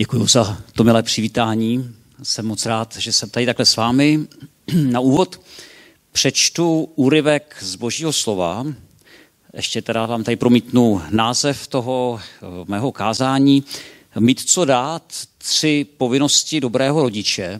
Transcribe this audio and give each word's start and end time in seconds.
Děkuji 0.00 0.26
za 0.26 0.58
to 0.72 0.84
milé 0.84 1.02
přivítání. 1.02 1.94
Jsem 2.22 2.46
moc 2.46 2.66
rád, 2.66 2.96
že 2.96 3.12
jsem 3.12 3.30
tady 3.30 3.46
takhle 3.46 3.66
s 3.66 3.76
vámi. 3.76 4.20
Na 4.74 5.00
úvod 5.00 5.40
přečtu 6.12 6.92
úryvek 6.94 7.56
z 7.60 7.74
Božího 7.74 8.12
slova. 8.12 8.66
Ještě 9.54 9.82
teda 9.82 10.06
vám 10.06 10.24
tady 10.24 10.36
promítnu 10.36 11.02
název 11.10 11.66
toho 11.66 12.20
eh, 12.20 12.46
mého 12.68 12.92
kázání. 12.92 13.64
Mít 14.18 14.40
co 14.40 14.64
dát, 14.64 15.12
tři 15.38 15.86
povinnosti 15.96 16.60
dobrého 16.60 17.02
rodiče. 17.02 17.58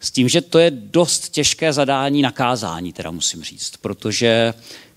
S 0.00 0.10
tím, 0.10 0.28
že 0.28 0.40
to 0.40 0.58
je 0.58 0.70
dost 0.70 1.28
těžké 1.28 1.72
zadání 1.72 2.22
na 2.22 2.30
kázání, 2.30 2.92
teda 2.92 3.10
musím 3.10 3.42
říct, 3.42 3.76
protože 3.76 4.54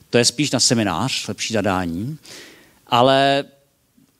to 0.09 0.17
je 0.17 0.25
spíš 0.25 0.51
na 0.51 0.59
seminář, 0.59 1.27
lepší 1.27 1.53
zadání. 1.53 2.17
Ale 2.87 3.45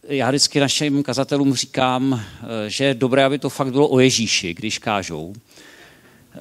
já 0.08 0.30
vždycky 0.30 0.60
našim 0.60 1.04
kazatelům 1.04 1.54
říkám, 1.54 2.14
eh, 2.24 2.70
že 2.70 2.84
je 2.84 2.94
dobré, 2.94 3.26
aby 3.26 3.40
to 3.40 3.50
fakt 3.50 3.72
bylo 3.72 3.90
o 3.90 4.00
Ježíši, 4.00 4.54
když 4.54 4.78
kážou. 4.78 5.34
Eh, 5.36 6.38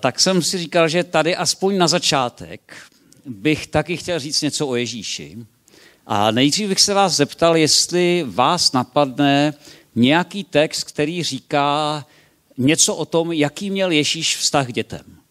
tak 0.00 0.20
jsem 0.20 0.42
si 0.42 0.58
říkal, 0.58 0.88
že 0.88 1.04
tady 1.04 1.36
aspoň 1.36 1.78
na 1.78 1.88
začátek 1.88 2.76
bych 3.26 3.66
taky 3.66 3.96
chtěl 3.96 4.18
říct 4.18 4.42
něco 4.42 4.66
o 4.66 4.74
Ježíši. 4.74 5.36
A 6.06 6.30
nejdřív 6.30 6.68
bych 6.68 6.80
se 6.80 6.94
vás 6.94 7.16
zeptal, 7.16 7.56
jestli 7.56 8.24
vás 8.28 8.72
napadne 8.72 9.54
nějaký 9.94 10.44
text, 10.44 10.84
který 10.84 11.22
říká 11.22 12.06
něco 12.58 12.94
o 12.94 13.04
tom, 13.04 13.32
jaký 13.32 13.70
měl 13.70 13.90
Ježíš 13.90 14.36
vztah 14.36 14.66
k 14.66 14.72
dětem. 14.72 15.23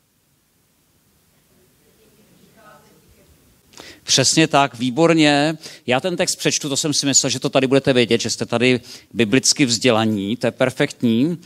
Přesně 4.04 4.48
tak, 4.48 4.80
výborně. 4.80 5.58
Já 5.88 6.00
ten 6.00 6.16
text 6.16 6.36
přečtu, 6.36 6.70
to 6.70 6.78
jsem 6.78 6.94
si 6.94 7.06
myslel, 7.06 7.30
že 7.30 7.40
to 7.40 7.50
tady 7.50 7.68
budete 7.68 7.94
vědět, 7.94 8.22
že 8.22 8.30
jste 8.30 8.46
tady 8.46 8.82
biblicky 9.14 9.66
vzdělaní, 9.66 10.38
to 10.38 10.48
je 10.48 10.52
perfektní. 10.52 11.38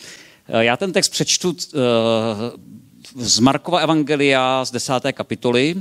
Eh, 0.48 0.65
já 0.65 0.77
ten 0.77 0.93
text 0.93 1.09
přečtu 1.09 1.55
eh, 1.57 1.77
z 3.15 3.40
Markova 3.40 3.79
Evangelia 3.79 4.65
z 4.65 4.71
desáté 4.71 5.13
kapitoly. 5.13 5.76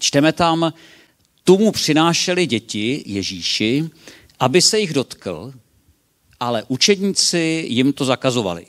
Čteme 0.00 0.32
tam, 0.32 0.72
tomu 1.44 1.72
přinášeli 1.72 2.46
děti 2.46 3.02
Ježíši, 3.06 3.90
aby 4.40 4.62
se 4.62 4.80
jich 4.80 4.92
dotkl, 4.92 5.52
ale 6.40 6.64
učedníci 6.68 7.64
jim 7.68 7.92
to 7.92 8.04
zakazovali. 8.04 8.66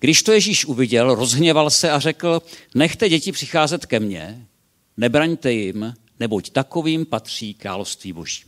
Když 0.00 0.22
to 0.22 0.32
Ježíš 0.32 0.64
uviděl, 0.64 1.14
rozhněval 1.14 1.70
se 1.70 1.90
a 1.90 1.98
řekl, 1.98 2.42
nechte 2.74 3.08
děti 3.08 3.32
přicházet 3.32 3.86
ke 3.86 4.00
mně, 4.00 4.46
Nebraňte 4.96 5.52
jim, 5.52 5.94
neboť 6.20 6.50
takovým 6.50 7.06
patří 7.06 7.54
království 7.54 8.12
boží. 8.12 8.44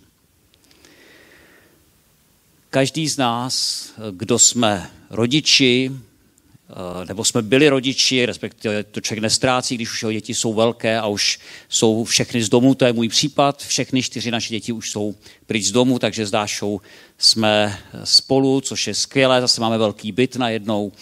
Každý 2.70 3.08
z 3.08 3.16
nás, 3.16 3.54
kdo 4.10 4.38
jsme 4.38 4.90
rodiči, 5.10 5.90
eh, 5.90 7.06
nebo 7.06 7.24
jsme 7.24 7.42
byli 7.42 7.68
rodiči, 7.68 8.26
respektive 8.26 8.84
to 8.84 9.00
člověk 9.00 9.22
nestrácí, 9.22 9.74
když 9.74 9.92
už 9.92 10.02
jeho 10.02 10.12
děti 10.12 10.34
jsou 10.34 10.54
velké 10.54 10.98
a 10.98 11.06
už 11.06 11.38
jsou 11.68 12.04
všechny 12.04 12.42
z 12.42 12.48
domu, 12.48 12.74
to 12.74 12.84
je 12.84 12.92
můj 12.92 13.08
případ, 13.08 13.62
všechny 13.62 14.02
čtyři 14.02 14.30
naše 14.30 14.54
děti 14.54 14.72
už 14.72 14.90
jsou 14.90 15.14
pryč 15.46 15.64
z 15.64 15.72
domu, 15.72 15.98
takže 15.98 16.26
s 16.26 16.30
Dášou 16.30 16.80
jsme 17.18 17.78
spolu, 18.04 18.60
což 18.60 18.86
je 18.86 18.94
skvělé, 18.94 19.40
zase 19.40 19.60
máme 19.60 19.78
velký 19.78 20.12
byt 20.12 20.36
najednou. 20.36 20.92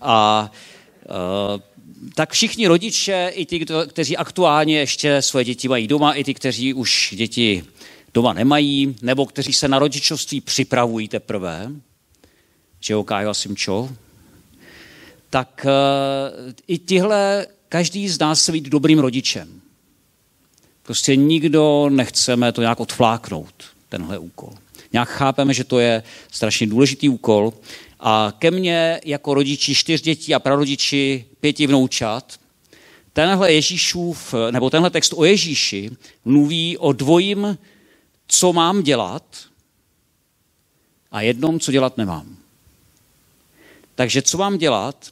A 0.00 0.50
uh, 1.08 1.60
tak 2.14 2.32
všichni 2.32 2.66
rodiče, 2.66 3.32
i 3.34 3.44
ti, 3.44 3.66
kteří 3.88 4.16
aktuálně 4.16 4.78
ještě 4.78 5.22
svoje 5.22 5.44
děti 5.44 5.68
mají 5.68 5.86
doma, 5.86 6.12
i 6.14 6.24
ti, 6.24 6.34
kteří 6.34 6.74
už 6.74 7.14
děti 7.16 7.64
doma 8.14 8.32
nemají, 8.32 8.96
nebo 9.02 9.26
kteří 9.26 9.52
se 9.52 9.68
na 9.68 9.78
rodičovství 9.78 10.40
připravují 10.40 11.08
teprve, 11.08 11.70
že 12.80 12.92
jo, 12.92 13.04
Kájo 13.04 13.30
a 13.30 13.34
Simčo, 13.34 13.90
tak 15.30 15.66
uh, 15.66 16.52
i 16.66 16.78
tihle, 16.78 17.46
každý 17.68 18.08
z 18.08 18.18
nás 18.18 18.42
chce 18.42 18.52
být 18.52 18.64
dobrým 18.64 18.98
rodičem. 18.98 19.60
Prostě 20.82 21.16
nikdo 21.16 21.88
nechceme 21.90 22.52
to 22.52 22.60
nějak 22.60 22.80
odfláknout, 22.80 23.64
tenhle 23.88 24.18
úkol. 24.18 24.52
Nějak 24.92 25.08
chápeme, 25.08 25.54
že 25.54 25.64
to 25.64 25.78
je 25.78 26.02
strašně 26.30 26.66
důležitý 26.66 27.08
úkol 27.08 27.52
a 28.00 28.32
ke 28.38 28.50
mně 28.50 29.00
jako 29.04 29.34
rodiči 29.34 29.74
čtyř 29.74 30.02
dětí 30.02 30.34
a 30.34 30.38
prarodiči 30.38 31.24
pěti 31.40 31.66
vnoučat, 31.66 32.40
tenhle 33.12 33.52
Ježíšův, 33.52 34.34
nebo 34.50 34.70
tenhle 34.70 34.90
text 34.90 35.12
o 35.16 35.24
Ježíši 35.24 35.90
mluví 36.24 36.78
o 36.78 36.92
dvojím, 36.92 37.58
co 38.28 38.52
mám 38.52 38.82
dělat 38.82 39.48
a 41.10 41.20
jednom, 41.20 41.60
co 41.60 41.72
dělat 41.72 41.96
nemám. 41.96 42.36
Takže 43.94 44.22
co 44.22 44.38
mám 44.38 44.58
dělat? 44.58 45.10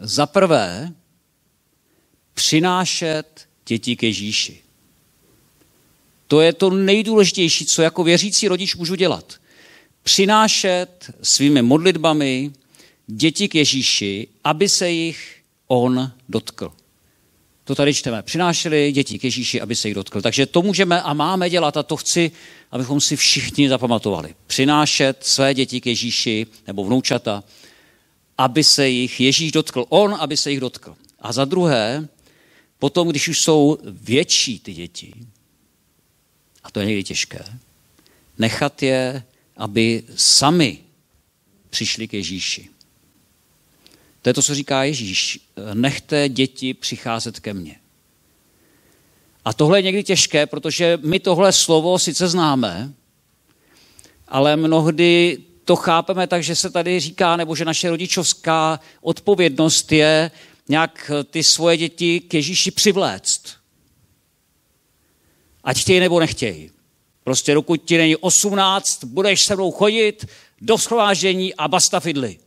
Za 0.00 0.26
prvé, 0.26 0.92
přinášet 2.34 3.48
děti 3.66 3.96
k 3.96 4.02
Ježíši. 4.02 4.63
To 6.26 6.40
je 6.40 6.52
to 6.52 6.70
nejdůležitější, 6.70 7.66
co 7.66 7.82
jako 7.82 8.04
věřící 8.04 8.48
rodič 8.48 8.76
můžu 8.76 8.94
dělat 8.94 9.38
přinášet 10.04 11.10
svými 11.22 11.62
modlitbami 11.62 12.52
děti 13.06 13.48
k 13.48 13.54
Ježíši, 13.54 14.28
aby 14.44 14.68
se 14.68 14.90
jich 14.90 15.36
on 15.66 16.12
dotkl. 16.28 16.72
To 17.64 17.74
tady 17.74 17.94
čteme. 17.94 18.22
Přinášeli 18.22 18.92
děti 18.92 19.18
k 19.18 19.24
Ježíši, 19.24 19.60
aby 19.60 19.76
se 19.76 19.88
jich 19.88 19.94
dotkl. 19.94 20.22
Takže 20.22 20.46
to 20.46 20.62
můžeme 20.62 21.02
a 21.02 21.12
máme 21.12 21.50
dělat 21.50 21.76
a 21.76 21.82
to 21.82 21.96
chci, 21.96 22.30
abychom 22.70 23.00
si 23.00 23.16
všichni 23.16 23.68
zapamatovali. 23.68 24.34
Přinášet 24.46 25.24
své 25.24 25.54
děti 25.54 25.80
k 25.80 25.86
Ježíši 25.86 26.46
nebo 26.66 26.84
vnoučata, 26.84 27.44
aby 28.38 28.64
se 28.64 28.88
jich 28.88 29.20
Ježíš 29.20 29.52
dotkl. 29.52 29.84
On, 29.88 30.16
aby 30.20 30.36
se 30.36 30.50
jich 30.50 30.60
dotkl. 30.60 30.96
A 31.20 31.32
za 31.32 31.44
druhé, 31.44 32.08
potom, 32.78 33.08
když 33.08 33.28
už 33.28 33.40
jsou 33.40 33.78
větší 33.84 34.58
ty 34.58 34.74
děti, 34.74 35.14
a 36.64 36.70
to 36.70 36.80
je 36.80 36.86
někdy 36.86 37.04
těžké, 37.04 37.44
nechat 38.38 38.82
je 38.82 39.22
aby 39.56 40.02
sami 40.16 40.78
přišli 41.70 42.08
k 42.08 42.14
Ježíši. 42.14 42.68
To 44.22 44.28
je 44.28 44.34
to, 44.34 44.42
co 44.42 44.54
říká 44.54 44.84
Ježíš. 44.84 45.40
Nechte 45.74 46.28
děti 46.28 46.74
přicházet 46.74 47.40
ke 47.40 47.54
mně. 47.54 47.76
A 49.44 49.52
tohle 49.52 49.78
je 49.78 49.82
někdy 49.82 50.04
těžké, 50.04 50.46
protože 50.46 50.98
my 51.02 51.20
tohle 51.20 51.52
slovo 51.52 51.98
sice 51.98 52.28
známe, 52.28 52.92
ale 54.28 54.56
mnohdy 54.56 55.38
to 55.64 55.76
chápeme 55.76 56.26
tak, 56.26 56.42
že 56.42 56.56
se 56.56 56.70
tady 56.70 57.00
říká, 57.00 57.36
nebo 57.36 57.56
že 57.56 57.64
naše 57.64 57.90
rodičovská 57.90 58.80
odpovědnost 59.00 59.92
je 59.92 60.30
nějak 60.68 61.10
ty 61.30 61.42
svoje 61.42 61.76
děti 61.76 62.20
k 62.20 62.34
Ježíši 62.34 62.70
přivléct. 62.70 63.56
Ať 65.64 65.80
chtějí 65.80 66.00
nebo 66.00 66.20
nechtějí. 66.20 66.70
Prostě 67.24 67.54
dokud 67.54 67.82
ti 67.84 67.98
není 67.98 68.16
18, 68.16 69.04
budeš 69.04 69.42
se 69.42 69.54
mnou 69.54 69.70
chodit 69.70 70.26
do 70.60 70.78
schromáždění 70.78 71.54
a 71.54 71.68
basta 71.68 72.00
fidly. 72.00 72.38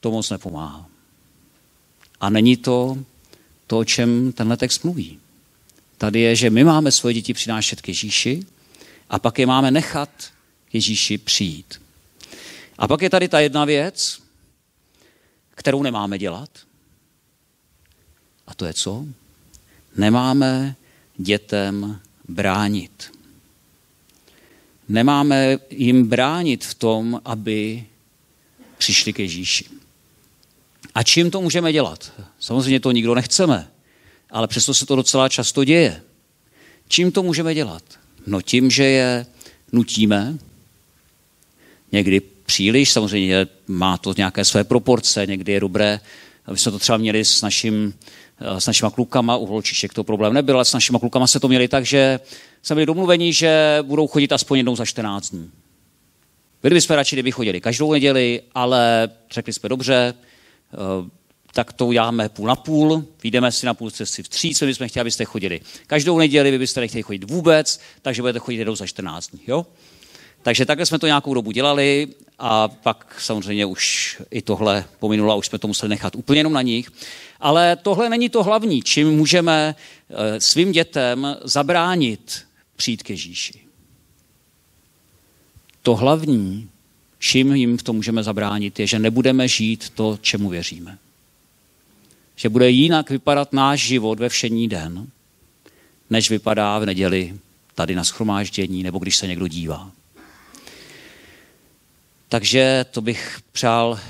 To 0.00 0.10
moc 0.10 0.30
nepomáhá. 0.30 0.86
A 2.20 2.30
není 2.30 2.56
to 2.56 2.98
to, 3.66 3.78
o 3.78 3.84
čem 3.84 4.32
tenhle 4.32 4.56
text 4.56 4.84
mluví. 4.84 5.20
Tady 5.98 6.20
je, 6.20 6.36
že 6.36 6.50
my 6.50 6.64
máme 6.64 6.92
svoje 6.92 7.14
děti 7.14 7.34
přinášet 7.34 7.80
k 7.80 7.88
Ježíši 7.88 8.46
a 9.10 9.18
pak 9.18 9.38
je 9.38 9.46
máme 9.46 9.70
nechat 9.70 10.10
k 10.68 10.74
Ježíši 10.74 11.18
přijít. 11.18 11.82
A 12.78 12.88
pak 12.88 13.02
je 13.02 13.10
tady 13.10 13.28
ta 13.28 13.40
jedna 13.40 13.64
věc, 13.64 14.22
kterou 15.50 15.82
nemáme 15.82 16.18
dělat. 16.18 16.50
A 18.46 18.54
to 18.54 18.64
je 18.64 18.74
co? 18.74 19.04
Nemáme 19.96 20.76
dětem 21.22 22.00
bránit. 22.28 23.12
Nemáme 24.88 25.58
jim 25.70 26.08
bránit 26.08 26.64
v 26.64 26.74
tom, 26.74 27.20
aby 27.24 27.84
přišli 28.78 29.12
k 29.12 29.18
Ježíši. 29.18 29.64
A 30.94 31.02
čím 31.02 31.30
to 31.30 31.40
můžeme 31.40 31.72
dělat? 31.72 32.12
Samozřejmě 32.40 32.80
to 32.80 32.90
nikdo 32.92 33.14
nechceme, 33.14 33.70
ale 34.30 34.48
přesto 34.48 34.74
se 34.74 34.86
to 34.86 34.96
docela 34.96 35.28
často 35.28 35.64
děje. 35.64 36.02
Čím 36.88 37.12
to 37.12 37.22
můžeme 37.22 37.54
dělat? 37.54 37.82
No 38.26 38.42
tím, 38.42 38.70
že 38.70 38.84
je 38.84 39.26
nutíme, 39.72 40.38
někdy 41.92 42.20
příliš, 42.20 42.92
samozřejmě 42.92 43.46
má 43.66 43.98
to 43.98 44.14
nějaké 44.16 44.44
své 44.44 44.64
proporce, 44.64 45.26
někdy 45.26 45.52
je 45.52 45.60
dobré, 45.60 46.00
aby 46.46 46.58
jsme 46.58 46.72
to 46.72 46.78
třeba 46.78 46.98
měli 46.98 47.24
s 47.24 47.42
naším 47.42 47.94
s 48.40 48.66
našima 48.66 48.90
klukama, 48.90 49.36
u 49.36 49.46
holčiček 49.46 49.94
to 49.94 50.04
problém 50.04 50.32
nebyl, 50.32 50.54
ale 50.54 50.64
s 50.64 50.72
našima 50.72 50.98
klukama 50.98 51.26
se 51.26 51.40
to 51.40 51.48
měli 51.48 51.68
tak, 51.68 51.86
že 51.86 52.20
jsme 52.62 52.74
byli 52.74 52.86
domluveni, 52.86 53.32
že 53.32 53.78
budou 53.82 54.06
chodit 54.06 54.32
aspoň 54.32 54.58
jednou 54.58 54.76
za 54.76 54.84
14 54.84 55.30
dní. 55.30 55.50
Byli 56.62 56.74
bychom 56.74 56.96
radši, 56.96 57.16
kdyby 57.16 57.32
chodili 57.32 57.60
každou 57.60 57.92
neděli, 57.92 58.42
ale 58.54 59.08
řekli 59.30 59.52
jsme 59.52 59.68
dobře, 59.68 60.14
eh, 60.72 60.76
tak 61.52 61.72
to 61.72 61.86
uděláme 61.86 62.28
půl 62.28 62.46
na 62.46 62.56
půl, 62.56 63.04
vyjdeme 63.22 63.52
si 63.52 63.66
na 63.66 63.74
půl 63.74 63.90
cesty 63.90 64.22
vstříc, 64.22 64.60
my 64.60 64.66
bychom 64.66 64.88
chtěli, 64.88 65.00
abyste 65.00 65.24
chodili 65.24 65.60
každou 65.86 66.18
neděli, 66.18 66.50
vy 66.50 66.58
byste 66.58 66.80
nechtěli 66.80 67.02
chodit 67.02 67.30
vůbec, 67.30 67.80
takže 68.02 68.22
budete 68.22 68.38
chodit 68.38 68.58
jednou 68.58 68.76
za 68.76 68.86
14 68.86 69.30
dní. 69.30 69.40
Jo? 69.46 69.66
Takže 70.42 70.66
takhle 70.66 70.86
jsme 70.86 70.98
to 70.98 71.06
nějakou 71.06 71.34
dobu 71.34 71.50
dělali 71.50 72.08
a 72.38 72.68
pak 72.68 73.16
samozřejmě 73.18 73.66
už 73.66 74.16
i 74.30 74.42
tohle 74.42 74.84
pominulo 74.98 75.32
a 75.32 75.36
už 75.36 75.46
jsme 75.46 75.58
to 75.58 75.68
museli 75.68 75.90
nechat 75.90 76.16
úplně 76.16 76.40
jenom 76.40 76.52
na 76.52 76.62
nich. 76.62 76.90
Ale 77.40 77.76
tohle 77.76 78.08
není 78.08 78.28
to 78.28 78.42
hlavní, 78.42 78.82
čím 78.82 79.10
můžeme 79.10 79.74
eh, 80.10 80.40
svým 80.40 80.72
dětem 80.72 81.36
zabránit 81.44 82.46
přijít 82.76 83.02
k 83.02 83.10
Ježíši. 83.10 83.60
To 85.82 85.96
hlavní, 85.96 86.68
čím 87.18 87.54
jim 87.54 87.78
v 87.78 87.82
tom 87.82 87.96
můžeme 87.96 88.22
zabránit, 88.22 88.80
je, 88.80 88.86
že 88.86 88.98
nebudeme 88.98 89.48
žít 89.48 89.90
to, 89.90 90.18
čemu 90.20 90.48
věříme. 90.48 90.98
Že 92.36 92.48
bude 92.48 92.70
jinak 92.70 93.10
vypadat 93.10 93.52
náš 93.52 93.80
život 93.80 94.20
ve 94.20 94.28
všední 94.28 94.68
den, 94.68 95.06
než 96.10 96.30
vypadá 96.30 96.78
v 96.78 96.86
neděli 96.86 97.34
tady 97.74 97.94
na 97.94 98.04
schromáždění 98.04 98.82
nebo 98.82 98.98
když 98.98 99.16
se 99.16 99.26
někdo 99.26 99.48
dívá. 99.48 99.90
Takže 102.28 102.84
to 102.90 103.00
bych 103.00 103.40
přál 103.52 104.00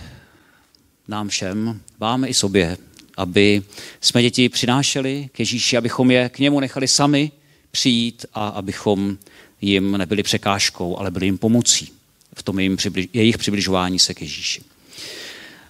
nám 1.08 1.28
všem, 1.28 1.80
vám 1.98 2.24
i 2.24 2.34
sobě, 2.34 2.76
aby 3.20 3.62
jsme 4.00 4.22
děti 4.22 4.48
přinášeli 4.48 5.28
k 5.32 5.38
Ježíši, 5.38 5.76
abychom 5.76 6.10
je 6.10 6.28
k 6.28 6.38
němu 6.38 6.60
nechali 6.60 6.88
sami 6.88 7.30
přijít 7.70 8.26
a 8.34 8.48
abychom 8.48 9.18
jim 9.60 9.98
nebyli 9.98 10.22
překážkou, 10.22 10.98
ale 10.98 11.10
byli 11.10 11.26
jim 11.26 11.38
pomocí 11.38 11.92
v 12.34 12.42
tom 12.42 12.58
jejich, 12.58 12.76
přibliž, 12.76 13.08
jejich 13.12 13.38
přibližování 13.38 13.98
se 13.98 14.14
k 14.14 14.20
Ježíši. 14.20 14.62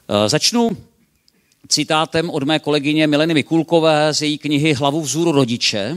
E, 0.09 0.29
začnu 0.29 0.71
citátem 1.69 2.31
od 2.31 2.43
mé 2.43 2.59
kolegyně 2.59 3.07
Mileny 3.07 3.35
Mikulkové 3.35 4.15
z 4.15 4.23
její 4.23 4.39
knihy 4.39 4.73
Hlavu 4.73 5.01
vzůru 5.01 5.33
rodiče. 5.33 5.95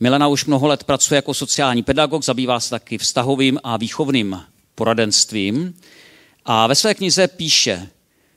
Milena 0.00 0.28
už 0.28 0.44
mnoho 0.44 0.66
let 0.66 0.84
pracuje 0.84 1.16
jako 1.16 1.34
sociální 1.34 1.82
pedagog, 1.82 2.24
zabývá 2.24 2.60
se 2.60 2.70
taky 2.70 2.98
vztahovým 2.98 3.58
a 3.64 3.76
výchovným 3.76 4.40
poradenstvím 4.74 5.74
a 6.44 6.66
ve 6.66 6.74
své 6.74 6.94
knize 6.94 7.28
píše, 7.28 7.88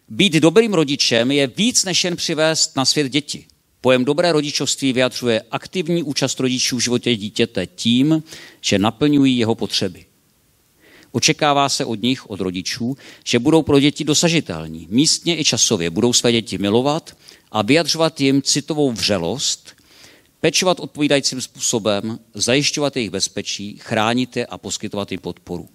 být 0.10 0.34
dobrým 0.34 0.74
rodičem 0.74 1.32
je 1.32 1.48
víc 1.48 1.86
než 1.86 2.04
jen 2.04 2.16
přivést 2.16 2.76
na 2.76 2.86
svět 2.86 3.10
děti. 3.10 3.46
Pojem 3.82 4.06
dobré 4.06 4.32
rodičovství 4.32 4.94
vyjadřuje 4.94 5.42
aktivní 5.52 6.04
účast 6.04 6.40
rodičů 6.40 6.78
v 6.78 6.80
životě 6.80 7.16
dítěte 7.16 7.68
tím, 7.68 8.24
že 8.62 8.80
naplňují 8.80 9.38
jeho 9.38 9.56
potřeby. 9.56 10.06
Očekává 11.12 11.70
se 11.70 11.86
od 11.86 12.02
nich, 12.02 12.30
od 12.30 12.40
rodičů, 12.40 12.98
že 13.24 13.40
budou 13.40 13.62
pro 13.62 13.80
děti 13.80 14.04
dosažitelní, 14.04 14.88
místně 14.90 15.40
i 15.40 15.44
časově, 15.44 15.90
budou 15.90 16.14
své 16.14 16.32
děti 16.32 16.58
milovat 16.58 17.18
a 17.52 17.62
vyjadřovat 17.62 18.22
jim 18.22 18.42
citovou 18.42 18.92
vřelost, 18.92 19.76
pečovat 20.42 20.80
odpovídajícím 20.80 21.42
způsobem, 21.42 22.20
zajišťovat 22.34 22.96
jejich 22.96 23.12
bezpečí, 23.12 23.78
chránit 23.80 24.38
je 24.38 24.46
a 24.46 24.58
poskytovat 24.58 25.12
jim 25.12 25.22
podporu. 25.22 25.70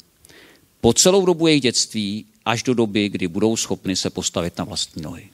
Po 0.81 0.93
celou 0.93 1.27
dobu 1.27 1.47
jejich 1.47 1.63
dětství 1.63 2.27
až 2.45 2.63
do 2.63 2.75
doby, 2.75 3.09
kdy 3.09 3.29
budou 3.29 3.57
schopni 3.57 3.97
se 3.97 4.11
postavit 4.11 4.59
na 4.59 4.65
vlastní 4.65 5.03
nohy. 5.03 5.29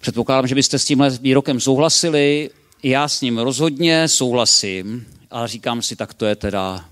Předpokládám, 0.00 0.46
že 0.46 0.54
byste 0.54 0.78
s 0.78 0.84
tímhle 0.84 1.10
výrokem 1.10 1.60
souhlasili. 1.60 2.50
Já 2.82 3.08
s 3.08 3.20
ním 3.20 3.38
rozhodně 3.38 4.08
souhlasím, 4.08 5.06
ale 5.30 5.48
říkám 5.48 5.82
si, 5.82 5.96
tak 5.96 6.14
to 6.14 6.26
je 6.26 6.36
teda 6.36 6.88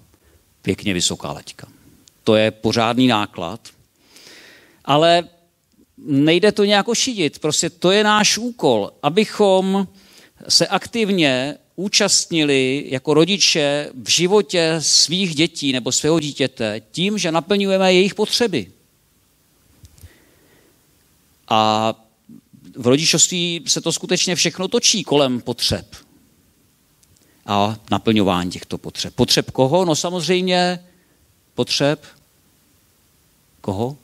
pěkně 0.63 0.95
vysoká 0.95 1.33
laťka. 1.33 1.67
To 2.25 2.37
je 2.37 2.51
pořádný 2.51 3.07
náklad. 3.07 3.61
Ale 4.85 5.25
nejde 5.99 6.53
to 6.53 6.65
nějak 6.65 6.89
ošidit. 6.89 7.39
Prostě 7.39 7.71
to 7.71 7.91
je 7.91 8.05
náš 8.05 8.39
úkol, 8.39 8.93
abychom 9.03 9.89
se 10.49 10.67
aktivně 10.67 11.57
účastnili 11.81 12.85
jako 12.89 13.15
rodiče 13.15 13.91
v 14.03 14.09
životě 14.09 14.77
svých 14.79 15.35
dětí 15.35 15.73
nebo 15.73 15.93
svého 15.93 16.21
dítěte 16.21 16.81
tím, 16.91 17.19
že 17.19 17.33
naplňujeme 17.33 17.95
jejich 17.95 18.15
potřeby. 18.15 18.73
A 21.49 21.95
v 22.77 22.87
rodičovství 22.87 23.65
se 23.67 23.81
to 23.81 23.93
skutečně 23.93 24.35
všechno 24.35 24.69
točí 24.69 25.05
kolem 25.05 25.41
potřeb 25.41 25.87
a 27.47 27.77
naplňování 27.91 28.51
těchto 28.51 28.79
potřeb. 28.79 29.15
Potřeb 29.15 29.51
koho? 29.51 29.85
No 29.85 29.97
samozřejmě 29.97 30.85
potřeb 31.55 32.05
koho? 33.61 33.97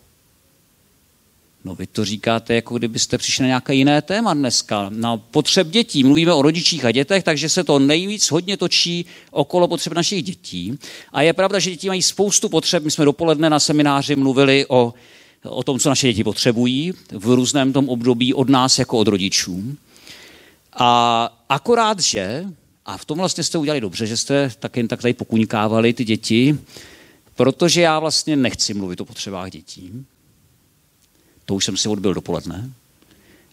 No 1.67 1.75
vy 1.75 1.87
to 1.87 2.05
říkáte, 2.05 2.55
jako 2.55 2.79
kdybyste 2.79 3.19
přišli 3.19 3.43
na 3.43 3.47
nějaké 3.47 3.75
jiné 3.75 4.03
téma 4.03 4.35
dneska. 4.35 4.91
Na 4.93 5.17
potřeb 5.17 5.69
dětí. 5.69 6.05
Mluvíme 6.05 6.33
o 6.33 6.43
rodičích 6.43 6.85
a 6.85 6.93
dětech, 6.93 7.25
takže 7.25 7.49
se 7.49 7.65
to 7.65 7.79
nejvíc 7.79 8.31
hodně 8.31 8.57
točí 8.57 9.07
okolo 9.31 9.69
potřeb 9.69 9.93
našich 9.93 10.23
dětí. 10.23 10.79
A 11.13 11.23
je 11.23 11.33
pravda, 11.33 11.59
že 11.59 11.71
děti 11.71 11.89
mají 11.89 12.03
spoustu 12.03 12.49
potřeb. 12.49 12.85
My 12.85 12.91
jsme 12.91 13.05
dopoledne 13.05 13.51
na 13.51 13.61
semináři 13.61 14.17
mluvili 14.17 14.67
o, 14.69 14.95
o 15.45 15.63
tom, 15.63 15.79
co 15.79 15.89
naše 15.89 16.09
děti 16.09 16.25
potřebují 16.25 16.93
v 17.13 17.27
různém 17.27 17.73
tom 17.73 17.89
období 17.89 18.35
od 18.35 18.49
nás 18.49 18.79
jako 18.79 18.99
od 18.99 19.09
rodičů. 19.09 19.77
A 20.73 21.31
akorát, 21.49 22.01
že, 22.01 22.45
a 22.85 22.97
v 22.97 23.05
tom 23.05 23.19
vlastně 23.19 23.45
jste 23.45 23.59
udělali 23.59 23.81
dobře, 23.81 24.07
že 24.07 24.17
jste 24.17 24.51
tak 24.59 24.77
jen 24.77 24.89
tak 24.89 25.03
tady 25.03 25.15
pokuňkávali 25.15 25.93
ty 25.93 26.05
děti, 26.05 26.59
protože 27.37 27.81
já 27.81 27.99
vlastně 27.99 28.37
nechci 28.37 28.75
mluvit 28.75 29.01
o 29.01 29.05
potřebách 29.05 29.51
dětí 29.51 30.07
to 31.47 31.55
už 31.55 31.65
jsem 31.65 31.77
si 31.77 31.89
odbil 31.89 32.15
dopoledne, 32.15 32.71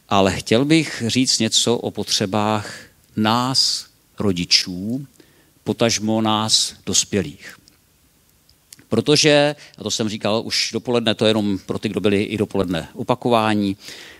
ale 0.09 0.35
chtěl 0.35 0.65
bych 0.65 1.03
říct 1.07 1.39
něco 1.39 1.77
o 1.77 1.91
potřebách 1.91 2.75
nás, 3.15 3.87
rodičů, 4.19 5.07
potažmo 5.63 6.21
nás, 6.21 6.73
dospělých. 6.85 7.57
Protože, 8.89 9.55
a 9.77 9.83
to 9.83 9.91
jsem 9.91 10.09
říkal 10.09 10.41
už 10.45 10.69
dopoledne, 10.73 11.15
to 11.15 11.25
je 11.25 11.29
jenom 11.29 11.57
pro 11.65 11.79
ty, 11.79 11.89
kdo 11.89 11.99
byli 11.99 12.23
i 12.23 12.37
dopoledne 12.37 12.89
opakování, 12.93 13.77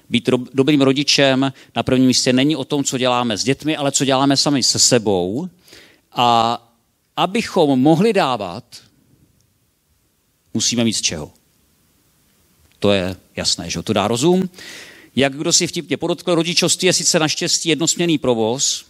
být 0.09 0.29
dobrým 0.53 0.81
rodičem 0.81 1.53
na 1.75 1.83
prvním 1.83 2.07
místě 2.07 2.33
není 2.33 2.55
o 2.55 2.65
tom, 2.65 2.83
co 2.83 2.97
děláme 2.97 3.37
s 3.37 3.43
dětmi, 3.43 3.77
ale 3.77 3.91
co 3.91 4.05
děláme 4.05 4.37
sami 4.37 4.63
se 4.63 4.79
sebou. 4.79 5.49
A 6.11 6.57
abychom 7.17 7.79
mohli 7.79 8.13
dávat, 8.13 8.63
musíme 10.53 10.83
mít 10.83 10.93
z 10.93 11.01
čeho. 11.01 11.31
To 12.83 12.91
je 12.91 13.15
jasné, 13.35 13.69
že 13.69 13.83
to 13.83 13.93
dá 13.93 14.07
rozum. 14.07 14.49
Jak 15.15 15.33
kdo 15.33 15.53
si 15.53 15.67
vtipně 15.67 15.97
podotkl, 15.97 16.35
rodičovství 16.35 16.85
je 16.85 16.93
sice 16.93 17.19
naštěstí 17.19 17.69
jednosměný 17.69 18.17
provoz, 18.17 18.85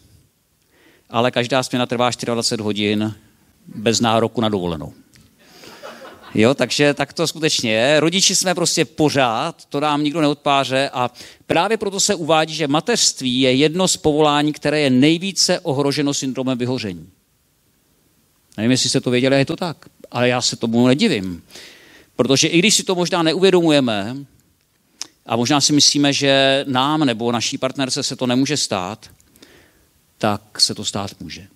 ale 1.10 1.32
každá 1.32 1.64
směna 1.64 1.86
trvá 1.86 2.10
24 2.26 2.64
hodin 2.64 3.16
bez 3.76 4.00
nároku 4.00 4.42
na 4.42 4.50
dovolenou. 4.50 4.94
Jo, 6.36 6.54
takže 6.54 6.94
tak 6.94 7.14
to 7.14 7.28
skutečně 7.28 7.72
je. 7.72 8.00
Rodiči 8.00 8.36
jsme 8.36 8.56
prostě 8.56 8.86
pořád, 8.86 9.66
to 9.66 9.80
nám 9.80 10.04
nikdo 10.04 10.22
neodpáře 10.22 10.90
a 10.94 11.12
právě 11.46 11.78
proto 11.78 12.00
se 12.00 12.16
uvádí, 12.16 12.54
že 12.54 12.68
mateřství 12.68 13.42
je 13.42 13.54
jedno 13.54 13.88
z 13.88 13.98
povolání, 13.98 14.54
které 14.54 14.80
je 14.80 14.90
nejvíce 14.90 15.60
ohroženo 15.60 16.14
syndromem 16.14 16.58
vyhoření. 16.58 17.10
Nevím, 18.58 18.72
jestli 18.72 18.90
jste 18.90 19.02
to 19.02 19.12
věděli, 19.12 19.38
je 19.38 19.46
to 19.46 19.56
tak, 19.56 19.78
ale 20.12 20.30
já 20.30 20.42
se 20.42 20.56
tomu 20.56 20.88
nedivím. 20.88 21.44
Protože 22.16 22.48
i 22.48 22.60
když 22.60 22.76
si 22.76 22.84
to 22.84 22.96
možná 22.96 23.24
neuvědomujeme, 23.24 24.16
a 25.26 25.36
možná 25.36 25.62
si 25.62 25.74
myslíme, 25.74 26.14
že 26.14 26.66
nám 26.68 27.06
nebo 27.06 27.32
naší 27.32 27.58
partnerce 27.58 28.04
se 28.04 28.16
to 28.16 28.28
nemůže 28.28 28.58
stát, 28.58 29.10
tak 30.18 30.62
se 30.62 30.76
to 30.76 30.86
stát 30.86 31.12
může. 31.20 31.48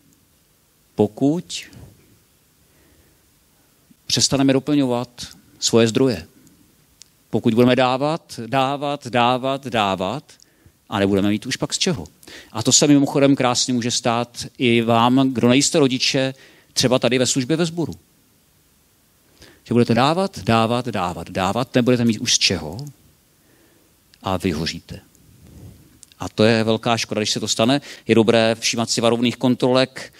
Pokud 0.95 1.63
přestaneme 4.07 4.53
doplňovat 4.53 5.27
svoje 5.59 5.87
zdroje. 5.87 6.27
Pokud 7.29 7.53
budeme 7.53 7.75
dávat, 7.75 8.39
dávat, 8.47 9.07
dávat, 9.07 9.67
dávat 9.67 10.23
a 10.89 10.99
nebudeme 10.99 11.29
mít 11.29 11.45
už 11.45 11.55
pak 11.55 11.73
z 11.73 11.77
čeho. 11.77 12.07
A 12.51 12.63
to 12.63 12.71
se 12.71 12.87
mimochodem 12.87 13.35
krásně 13.35 13.73
může 13.73 13.91
stát 13.91 14.45
i 14.57 14.81
vám, 14.81 15.33
kdo 15.33 15.49
nejste 15.49 15.79
rodiče, 15.79 16.33
třeba 16.73 16.99
tady 16.99 17.19
ve 17.19 17.25
službě 17.25 17.57
ve 17.57 17.65
sboru. 17.65 17.93
Že 19.67 19.73
budete 19.73 19.93
dávat, 19.93 20.39
dávat, 20.39 20.87
dávat, 20.87 21.29
dávat, 21.29 21.75
nebudete 21.75 22.05
mít 22.05 22.19
už 22.19 22.33
z 22.33 22.39
čeho 22.39 22.77
a 24.23 24.37
vyhoříte. 24.37 24.99
A 26.19 26.29
to 26.29 26.43
je 26.43 26.63
velká 26.63 26.97
škoda, 26.97 27.21
když 27.21 27.31
se 27.31 27.39
to 27.39 27.47
stane. 27.47 27.81
Je 28.07 28.15
dobré 28.15 28.55
všímat 28.59 28.89
si 28.89 29.01
varovných 29.01 29.37
kontrolek, 29.37 30.13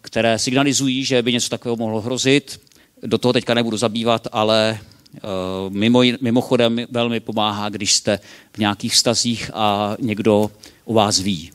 které 0.00 0.38
signalizují, 0.38 1.04
že 1.04 1.22
by 1.22 1.32
něco 1.32 1.48
takového 1.48 1.76
mohlo 1.76 2.00
hrozit. 2.00 2.60
Do 3.02 3.18
toho 3.18 3.32
teďka 3.32 3.54
nebudu 3.54 3.76
zabývat, 3.76 4.28
ale 4.32 4.78
eh, 5.14 5.20
mimo, 5.68 6.02
mimochodem 6.20 6.80
velmi 6.90 7.20
pomáhá, 7.20 7.68
když 7.68 7.94
jste 7.94 8.20
v 8.52 8.58
nějakých 8.58 8.92
vztazích 8.92 9.50
a 9.54 9.96
někdo 10.00 10.50
o 10.84 10.94
vás 10.94 11.20
ví. 11.20 11.52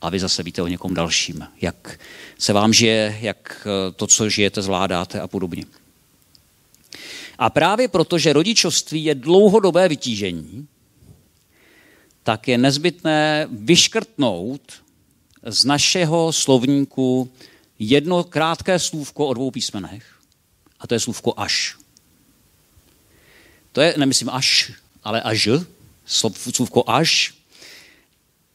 A 0.00 0.10
vy 0.10 0.20
zase 0.20 0.42
víte 0.42 0.62
o 0.62 0.66
někom 0.66 0.94
dalším, 0.94 1.46
jak 1.60 2.00
se 2.38 2.52
vám 2.52 2.72
žije, 2.72 3.18
jak 3.20 3.66
eh, 3.66 3.92
to, 3.92 4.06
co 4.06 4.28
žijete, 4.28 4.62
zvládáte 4.62 5.20
a 5.20 5.28
podobně. 5.28 5.64
A 7.40 7.50
právě 7.50 7.88
proto, 7.88 8.18
že 8.18 8.32
rodičovství 8.32 9.04
je 9.04 9.14
dlouhodobé 9.14 9.88
vytížení, 9.88 10.68
tak 12.22 12.48
je 12.48 12.58
nezbytné 12.58 13.48
vyškrtnout 13.50 14.72
z 15.46 15.64
našeho 15.64 16.32
slovníku 16.32 17.32
jedno 17.78 18.24
krátké 18.24 18.78
slůvko 18.78 19.26
o 19.26 19.34
dvou 19.34 19.50
písmenech 19.50 20.20
a 20.80 20.86
to 20.86 20.94
je 20.94 21.00
slůvko 21.00 21.34
až. 21.36 21.76
To 23.72 23.80
je, 23.80 23.94
nemyslím 23.96 24.30
až, 24.30 24.72
ale 25.04 25.22
až, 25.22 25.48
slůvko 26.06 26.84
až. 26.86 27.34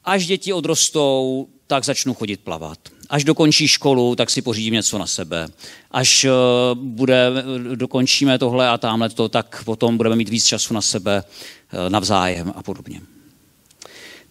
Až 0.04 0.26
děti 0.26 0.54
odrostou, 0.54 1.48
tak 1.68 1.86
začnu 1.86 2.14
chodit 2.14 2.40
plavat. 2.40 2.80
Až 3.10 3.24
dokončí 3.24 3.68
školu, 3.68 4.16
tak 4.16 4.30
si 4.30 4.42
pořídím 4.42 4.74
něco 4.74 4.98
na 4.98 5.08
sebe. 5.08 5.48
Až 5.92 6.24
eh, 6.24 6.32
bude, 6.74 7.32
dokončíme 7.76 8.40
tohle 8.40 8.70
a 8.70 8.78
tamhle 8.78 9.10
to, 9.10 9.30
tak 9.30 9.64
potom 9.64 9.98
budeme 9.98 10.16
mít 10.16 10.30
víc 10.30 10.46
času 10.46 10.74
na 10.74 10.82
sebe 10.82 11.24
eh, 11.24 11.90
navzájem 11.90 12.54
a 12.56 12.64
podobně. 12.64 13.02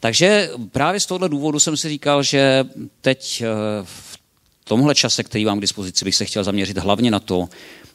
Takže 0.01 0.51
právě 0.73 1.01
z 1.01 1.07
tohohle 1.07 1.29
důvodu 1.29 1.61
jsem 1.61 1.77
si 1.77 1.89
říkal, 1.89 2.23
že 2.23 2.65
teď 3.01 3.43
eh, 3.43 3.47
v 3.85 4.19
tomhle 4.65 4.95
čase, 4.95 5.23
který 5.23 5.45
mám 5.45 5.59
k 5.59 5.61
dispozici, 5.61 6.05
bych 6.05 6.15
se 6.15 6.25
chtěl 6.25 6.45
zaměřit 6.45 6.79
hlavně 6.79 7.11
na 7.11 7.21
to, 7.21 7.49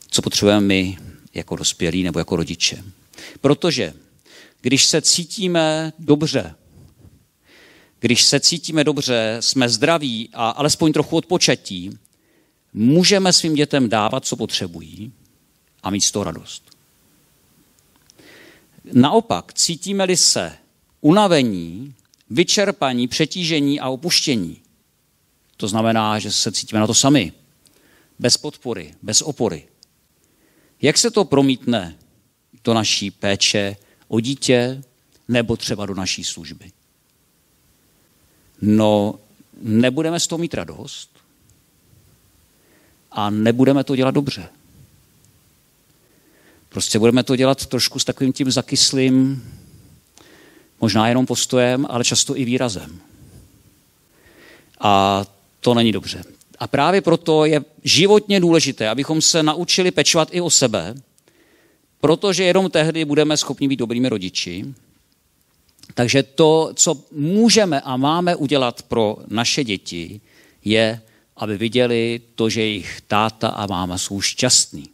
co 0.09 0.21
potřebujeme 0.21 0.61
my 0.61 0.97
jako 1.33 1.55
dospělí 1.55 2.03
nebo 2.03 2.19
jako 2.19 2.35
rodiče. 2.35 2.83
Protože 3.41 3.93
když 4.61 4.85
se 4.85 5.01
cítíme 5.01 5.93
dobře, 5.99 6.55
když 7.99 8.23
se 8.23 8.39
cítíme 8.39 8.83
dobře, 8.83 9.37
jsme 9.39 9.69
zdraví 9.69 10.29
a 10.33 10.49
alespoň 10.49 10.93
trochu 10.93 11.17
odpočatí, 11.17 11.89
můžeme 12.73 13.33
svým 13.33 13.55
dětem 13.55 13.89
dávat, 13.89 14.25
co 14.25 14.35
potřebují 14.35 15.11
a 15.83 15.89
mít 15.89 16.01
z 16.01 16.11
toho 16.11 16.23
radost. 16.23 16.63
Naopak, 18.93 19.53
cítíme-li 19.53 20.17
se 20.17 20.57
unavení, 21.01 21.93
vyčerpaní, 22.29 23.07
přetížení 23.07 23.79
a 23.79 23.89
opuštění, 23.89 24.61
to 25.57 25.67
znamená, 25.67 26.19
že 26.19 26.31
se 26.31 26.51
cítíme 26.51 26.79
na 26.79 26.87
to 26.87 26.93
sami, 26.93 27.33
bez 28.19 28.37
podpory, 28.37 28.93
bez 29.01 29.21
opory. 29.21 29.67
Jak 30.81 30.97
se 30.97 31.11
to 31.11 31.25
promítne 31.25 31.97
do 32.63 32.73
naší 32.73 33.11
péče 33.11 33.75
o 34.07 34.19
dítě 34.19 34.81
nebo 35.27 35.57
třeba 35.57 35.85
do 35.85 35.95
naší 35.95 36.23
služby? 36.23 36.71
No, 38.61 39.19
nebudeme 39.61 40.19
z 40.19 40.27
toho 40.27 40.39
mít 40.39 40.53
radost 40.53 41.09
a 43.11 43.29
nebudeme 43.29 43.83
to 43.83 43.95
dělat 43.95 44.11
dobře. 44.11 44.49
Prostě 46.69 46.99
budeme 46.99 47.23
to 47.23 47.35
dělat 47.35 47.65
trošku 47.65 47.99
s 47.99 48.05
takovým 48.05 48.33
tím 48.33 48.51
zakyslým, 48.51 49.43
možná 50.81 51.07
jenom 51.07 51.25
postojem, 51.25 51.87
ale 51.89 52.03
často 52.03 52.37
i 52.37 52.45
výrazem. 52.45 52.99
A 54.79 55.25
to 55.59 55.73
není 55.73 55.91
dobře. 55.91 56.23
A 56.59 56.67
právě 56.67 57.01
proto 57.01 57.45
je 57.45 57.61
životně 57.83 58.39
důležité, 58.39 58.89
abychom 58.89 59.21
se 59.21 59.43
naučili 59.43 59.91
pečovat 59.91 60.29
i 60.31 60.41
o 60.41 60.49
sebe, 60.49 60.95
protože 62.01 62.43
jenom 62.43 62.71
tehdy 62.71 63.05
budeme 63.05 63.37
schopni 63.37 63.67
být 63.67 63.79
dobrými 63.79 64.09
rodiči. 64.09 64.65
Takže 65.93 66.23
to, 66.23 66.71
co 66.75 67.03
můžeme 67.11 67.81
a 67.81 67.97
máme 67.97 68.35
udělat 68.35 68.81
pro 68.81 69.17
naše 69.27 69.63
děti, 69.63 70.21
je, 70.65 71.01
aby 71.37 71.57
viděli 71.57 72.21
to, 72.35 72.49
že 72.49 72.61
jejich 72.61 73.01
táta 73.07 73.47
a 73.47 73.67
máma 73.67 73.97
jsou 73.97 74.21
šťastní. 74.21 74.89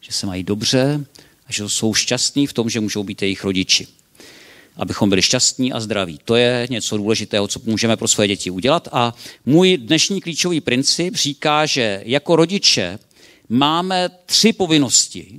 Že 0.00 0.12
se 0.12 0.26
mají 0.26 0.42
dobře 0.42 1.04
a 1.46 1.52
že 1.52 1.68
jsou 1.68 1.94
šťastní 1.94 2.46
v 2.46 2.52
tom, 2.52 2.70
že 2.70 2.80
můžou 2.80 3.04
být 3.04 3.22
jejich 3.22 3.44
rodiči 3.44 3.86
abychom 4.76 5.08
byli 5.08 5.22
šťastní 5.22 5.72
a 5.72 5.80
zdraví. 5.80 6.18
To 6.24 6.36
je 6.36 6.66
něco 6.70 6.96
důležitého, 6.96 7.48
co 7.48 7.60
můžeme 7.64 7.96
pro 7.96 8.08
své 8.08 8.28
děti 8.28 8.50
udělat. 8.50 8.88
A 8.92 9.14
můj 9.46 9.76
dnešní 9.76 10.20
klíčový 10.20 10.60
princip 10.60 11.16
říká, 11.16 11.66
že 11.66 12.02
jako 12.04 12.36
rodiče 12.36 12.98
máme 13.48 14.08
tři 14.26 14.52
povinnosti, 14.52 15.38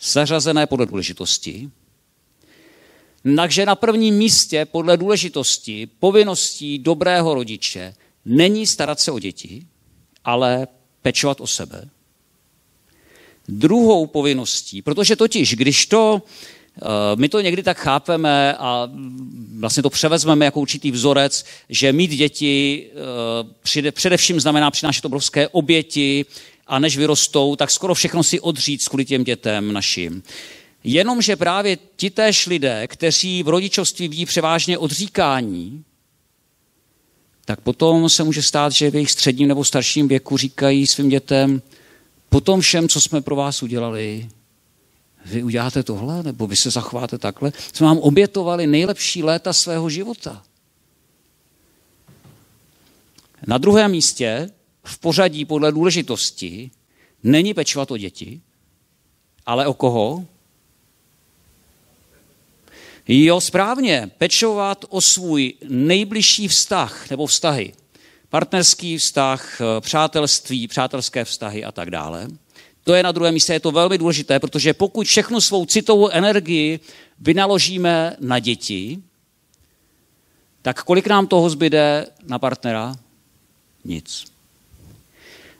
zařazené 0.00 0.66
podle 0.66 0.86
důležitosti. 0.86 1.70
Takže 3.36 3.66
na 3.66 3.74
prvním 3.74 4.14
místě 4.14 4.64
podle 4.64 4.96
důležitosti 4.96 5.88
povinností 6.00 6.78
dobrého 6.78 7.34
rodiče 7.34 7.94
není 8.24 8.66
starat 8.66 9.00
se 9.00 9.12
o 9.12 9.18
děti, 9.18 9.66
ale 10.24 10.68
pečovat 11.02 11.40
o 11.40 11.46
sebe. 11.46 11.88
Druhou 13.48 14.06
povinností, 14.06 14.82
protože 14.82 15.16
totiž, 15.16 15.54
když 15.54 15.86
to 15.86 16.22
Eh, 16.82 17.16
my 17.16 17.28
to 17.28 17.40
někdy 17.40 17.62
tak 17.62 17.78
chápeme 17.78 18.54
a 18.54 18.90
vlastně 19.58 19.82
to 19.82 19.90
převezmeme 19.90 20.44
jako 20.44 20.60
určitý 20.60 20.90
vzorec, 20.90 21.44
že 21.68 21.92
mít 21.92 22.10
děti 22.10 22.86
eh, 23.86 23.90
především 23.90 24.40
znamená 24.40 24.70
přinášet 24.70 25.04
obrovské 25.04 25.48
oběti 25.48 26.24
a 26.66 26.78
než 26.78 26.96
vyrostou, 26.96 27.56
tak 27.56 27.70
skoro 27.70 27.94
všechno 27.94 28.22
si 28.22 28.40
odříct 28.40 28.88
kvůli 28.88 29.04
těm 29.04 29.24
dětem 29.24 29.72
našim. 29.72 30.22
Jenomže 30.90 31.36
právě 31.36 31.78
ti 31.96 32.10
též 32.10 32.46
lidé, 32.46 32.86
kteří 32.86 33.42
v 33.42 33.48
rodičovství 33.48 34.08
vidí 34.08 34.26
převážně 34.26 34.78
odříkání, 34.78 35.84
tak 37.44 37.60
potom 37.60 38.08
se 38.08 38.24
může 38.24 38.42
stát, 38.42 38.72
že 38.72 38.90
v 38.90 38.94
jejich 38.94 39.10
středním 39.10 39.48
nebo 39.48 39.64
starším 39.64 40.08
věku 40.08 40.36
říkají 40.36 40.86
svým 40.86 41.08
dětem, 41.08 41.62
po 42.28 42.40
tom 42.40 42.60
všem, 42.60 42.88
co 42.88 43.00
jsme 43.00 43.20
pro 43.20 43.36
vás 43.36 43.62
udělali, 43.62 44.28
vy 45.24 45.42
uděláte 45.42 45.82
tohle, 45.82 46.22
nebo 46.22 46.46
vy 46.46 46.56
se 46.56 46.70
zachováte 46.70 47.18
takhle. 47.18 47.52
Jsme 47.72 47.86
vám 47.86 47.98
obětovali 47.98 48.66
nejlepší 48.66 49.22
léta 49.22 49.52
svého 49.52 49.90
života. 49.90 50.42
Na 53.46 53.58
druhém 53.58 53.90
místě, 53.90 54.50
v 54.84 54.98
pořadí 54.98 55.44
podle 55.44 55.72
důležitosti, 55.72 56.70
není 57.22 57.54
pečovat 57.54 57.90
o 57.90 57.96
děti, 57.96 58.40
ale 59.46 59.66
o 59.66 59.74
koho? 59.74 60.26
Jo, 63.08 63.40
správně, 63.40 64.10
pečovat 64.18 64.84
o 64.88 65.00
svůj 65.00 65.54
nejbližší 65.68 66.48
vztah 66.48 67.10
nebo 67.10 67.26
vztahy. 67.26 67.72
Partnerský 68.28 68.98
vztah, 68.98 69.60
přátelství, 69.80 70.68
přátelské 70.68 71.24
vztahy 71.24 71.64
a 71.64 71.72
tak 71.72 71.90
dále. 71.90 72.28
To 72.84 72.94
je 72.94 73.02
na 73.02 73.12
druhém 73.12 73.34
místě, 73.34 73.52
je 73.52 73.60
to 73.60 73.70
velmi 73.70 73.98
důležité, 73.98 74.40
protože 74.40 74.74
pokud 74.74 75.06
všechnu 75.06 75.40
svou 75.40 75.66
citovou 75.66 76.08
energii 76.08 76.80
vynaložíme 77.20 78.16
na 78.20 78.38
děti, 78.38 78.98
tak 80.62 80.84
kolik 80.84 81.06
nám 81.06 81.26
toho 81.26 81.50
zbyde 81.50 82.06
na 82.26 82.38
partnera? 82.38 82.96
Nic. 83.84 84.24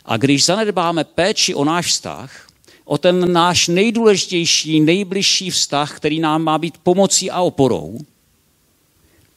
A 0.04 0.16
když 0.16 0.44
zanedbáme 0.44 1.04
péči 1.04 1.54
o 1.54 1.64
náš 1.64 1.86
vztah, 1.86 2.47
o 2.88 2.98
ten 2.98 3.32
náš 3.32 3.68
nejdůležitější, 3.68 4.80
nejbližší 4.80 5.50
vztah, 5.50 5.96
který 5.96 6.20
nám 6.20 6.42
má 6.42 6.58
být 6.58 6.78
pomocí 6.78 7.30
a 7.30 7.40
oporou, 7.40 7.98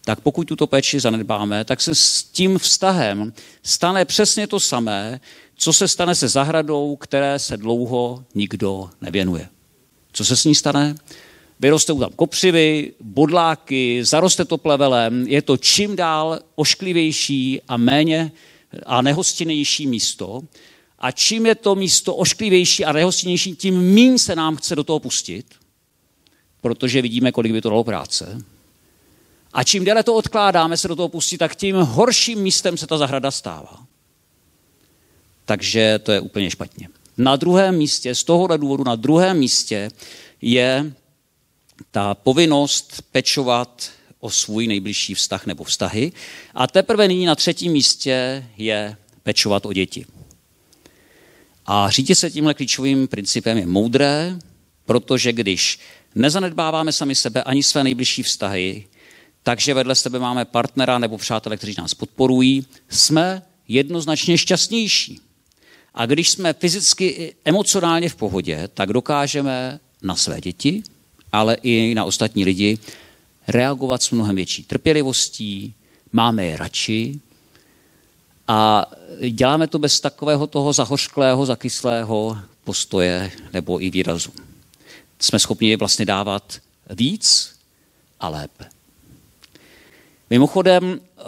tak 0.05 0.19
pokud 0.19 0.47
tuto 0.47 0.67
péči 0.67 0.99
zanedbáme, 0.99 1.65
tak 1.65 1.81
se 1.81 1.95
s 1.95 2.23
tím 2.23 2.57
vztahem 2.57 3.33
stane 3.63 4.05
přesně 4.05 4.47
to 4.47 4.59
samé, 4.59 5.19
co 5.55 5.73
se 5.73 5.87
stane 5.87 6.15
se 6.15 6.27
zahradou, 6.27 6.95
které 6.95 7.39
se 7.39 7.57
dlouho 7.57 8.23
nikdo 8.35 8.89
nevěnuje. 9.01 9.49
Co 10.11 10.25
se 10.25 10.35
s 10.35 10.45
ní 10.45 10.55
stane? 10.55 10.95
Vyrostou 11.59 11.99
tam 11.99 12.09
kopřivy, 12.15 12.93
bodláky, 13.01 14.05
zaroste 14.05 14.45
to 14.45 14.57
plevelem, 14.57 15.27
je 15.27 15.41
to 15.41 15.57
čím 15.57 15.95
dál 15.95 16.39
ošklivější 16.55 17.61
a 17.67 17.77
méně 17.77 18.31
a 18.85 19.01
nehostinnější 19.01 19.87
místo. 19.87 20.41
A 21.01 21.11
čím 21.11 21.45
je 21.45 21.55
to 21.55 21.75
místo 21.75 22.15
ošklivější 22.15 22.85
a 22.85 22.91
nehostinnější, 22.91 23.55
tím 23.55 23.81
méně 23.81 24.19
se 24.19 24.35
nám 24.35 24.55
chce 24.55 24.75
do 24.75 24.83
toho 24.83 24.99
pustit, 24.99 25.45
protože 26.61 27.01
vidíme, 27.01 27.31
kolik 27.31 27.51
by 27.51 27.61
to 27.61 27.69
dalo 27.69 27.83
práce. 27.83 28.43
A 29.53 29.63
čím 29.63 29.85
déle 29.85 30.03
to 30.03 30.15
odkládáme 30.15 30.77
se 30.77 30.87
do 30.87 30.95
toho 30.95 31.09
pustit, 31.09 31.37
tak 31.37 31.55
tím 31.55 31.75
horším 31.75 32.39
místem 32.39 32.77
se 32.77 32.87
ta 32.87 32.97
zahrada 32.97 33.31
stává. 33.31 33.85
Takže 35.45 35.99
to 36.03 36.11
je 36.11 36.19
úplně 36.19 36.51
špatně. 36.51 36.89
Na 37.17 37.35
druhém 37.35 37.77
místě, 37.77 38.15
z 38.15 38.23
tohohle 38.23 38.57
důvodu, 38.57 38.83
na 38.83 38.95
druhém 38.95 39.37
místě 39.37 39.91
je 40.41 40.93
ta 41.91 42.15
povinnost 42.15 43.03
pečovat 43.11 43.91
o 44.19 44.29
svůj 44.29 44.67
nejbližší 44.67 45.13
vztah 45.13 45.45
nebo 45.45 45.63
vztahy. 45.63 46.11
A 46.53 46.67
teprve 46.67 47.07
nyní 47.07 47.25
na 47.25 47.35
třetím 47.35 47.71
místě 47.71 48.45
je 48.57 48.97
pečovat 49.23 49.65
o 49.65 49.73
děti. 49.73 50.05
A 51.73 51.89
řídit 51.89 52.15
se 52.15 52.31
tímhle 52.31 52.53
klíčovým 52.53 53.07
principem 53.07 53.57
je 53.57 53.65
moudré, 53.65 54.39
protože 54.85 55.33
když 55.33 55.79
nezanedbáváme 56.15 56.91
sami 56.91 57.15
sebe 57.15 57.43
ani 57.43 57.63
své 57.63 57.83
nejbližší 57.83 58.23
vztahy, 58.23 58.87
takže 59.43 59.73
vedle 59.73 59.95
sebe 59.95 60.19
máme 60.19 60.45
partnera 60.45 60.99
nebo 60.99 61.17
přátele, 61.17 61.57
kteří 61.57 61.75
nás 61.77 61.93
podporují, 61.93 62.65
jsme 62.89 63.41
jednoznačně 63.67 64.37
šťastnější. 64.37 65.19
A 65.93 66.05
když 66.05 66.29
jsme 66.29 66.53
fyzicky 66.53 67.05
i 67.05 67.35
emocionálně 67.45 68.09
v 68.09 68.15
pohodě, 68.15 68.69
tak 68.73 68.93
dokážeme 68.93 69.79
na 70.01 70.15
své 70.15 70.41
děti, 70.41 70.83
ale 71.31 71.57
i 71.63 71.95
na 71.95 72.05
ostatní 72.05 72.45
lidi 72.45 72.77
reagovat 73.47 74.03
s 74.03 74.11
mnohem 74.11 74.35
větší 74.35 74.63
trpělivostí, 74.63 75.73
máme 76.11 76.45
je 76.45 76.57
radši 76.57 77.19
A 78.47 78.85
děláme 79.29 79.67
to 79.67 79.79
bez 79.79 79.99
takového 79.99 80.47
toho 80.47 80.73
zahořklého, 80.73 81.45
zakyslého 81.45 82.37
postoje 82.63 83.31
nebo 83.53 83.83
i 83.83 83.89
výrazu. 83.89 84.31
Jsme 85.19 85.39
schopni 85.39 85.75
vlastně 85.75 86.05
dávat 86.05 86.59
víc 86.89 87.55
a 88.19 88.29
lépe. 88.29 88.65
Mimochodem, 90.29 90.99
eh, 91.17 91.23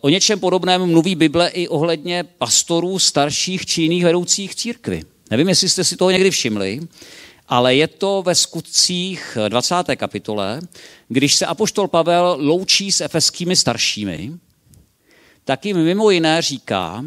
o 0.00 0.08
něčem 0.08 0.40
podobném 0.40 0.86
mluví 0.86 1.14
Bible 1.14 1.48
i 1.48 1.68
ohledně 1.68 2.24
pastorů 2.24 2.98
starších 2.98 3.66
či 3.66 3.82
jiných 3.82 4.04
vedoucích 4.04 4.54
církvy. 4.54 5.02
Nevím, 5.30 5.48
jestli 5.48 5.68
jste 5.68 5.84
si 5.84 5.96
toho 5.96 6.10
někdy 6.10 6.30
všimli, 6.30 6.80
ale 7.48 7.74
je 7.74 7.86
to 7.88 8.22
ve 8.26 8.34
skutcích 8.34 9.38
20. 9.48 9.96
kapitole, 9.96 10.60
když 11.08 11.34
se 11.34 11.46
apoštol 11.46 11.88
Pavel 11.88 12.36
loučí 12.40 12.92
s 12.92 13.00
efeskými 13.00 13.56
staršími, 13.56 14.32
tak 15.48 15.66
jim 15.66 15.84
mimo 15.84 16.10
jiné 16.10 16.42
říká, 16.42 17.04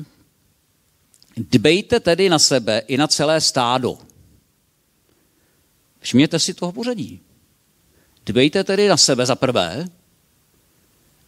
dbejte 1.37 1.99
tedy 1.99 2.29
na 2.29 2.39
sebe 2.39 2.79
i 2.87 2.97
na 2.97 3.07
celé 3.07 3.41
stádo. 3.41 3.97
Všimněte 5.99 6.39
si 6.39 6.53
toho 6.53 6.71
pořadí. 6.71 7.19
Dbejte 8.25 8.63
tedy 8.63 8.87
na 8.87 8.97
sebe 8.97 9.25
za 9.25 9.35
prvé 9.35 9.85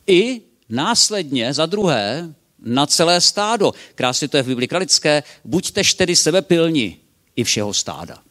i 0.07 0.41
následně 0.69 1.53
za 1.53 1.65
druhé 1.65 2.33
na 2.59 2.85
celé 2.85 3.21
stádo. 3.21 3.73
Krásně 3.95 4.27
to 4.27 4.37
je 4.37 4.43
v 4.43 4.47
Bibli 4.47 4.67
kralické. 4.67 5.23
Buďte 5.45 5.81
tedy 5.97 6.15
sebe 6.15 6.41
pilni 6.41 6.97
i 7.35 7.43
všeho 7.43 7.73
stáda. 7.73 8.23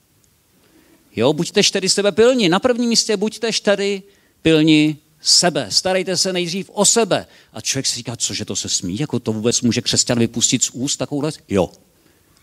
Jo, 1.16 1.32
buďte 1.32 1.62
tedy 1.62 1.88
sebe 1.88 2.12
pilni. 2.12 2.48
Na 2.48 2.58
prvním 2.58 2.88
místě 2.88 3.16
buďte 3.16 3.50
tedy 3.62 4.02
pilni 4.42 4.98
sebe. 5.22 5.66
Starejte 5.70 6.16
se 6.16 6.32
nejdřív 6.32 6.70
o 6.72 6.84
sebe. 6.84 7.26
A 7.52 7.60
člověk 7.60 7.86
si 7.86 7.96
říká, 7.96 8.16
cože 8.16 8.44
to 8.44 8.56
se 8.56 8.68
smí? 8.68 8.98
Jako 8.98 9.20
to 9.20 9.32
vůbec 9.32 9.60
může 9.60 9.80
křesťan 9.80 10.18
vypustit 10.18 10.64
z 10.64 10.70
úst 10.70 10.96
takovouhle? 10.96 11.32
Jo, 11.48 11.70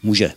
může. 0.03 0.33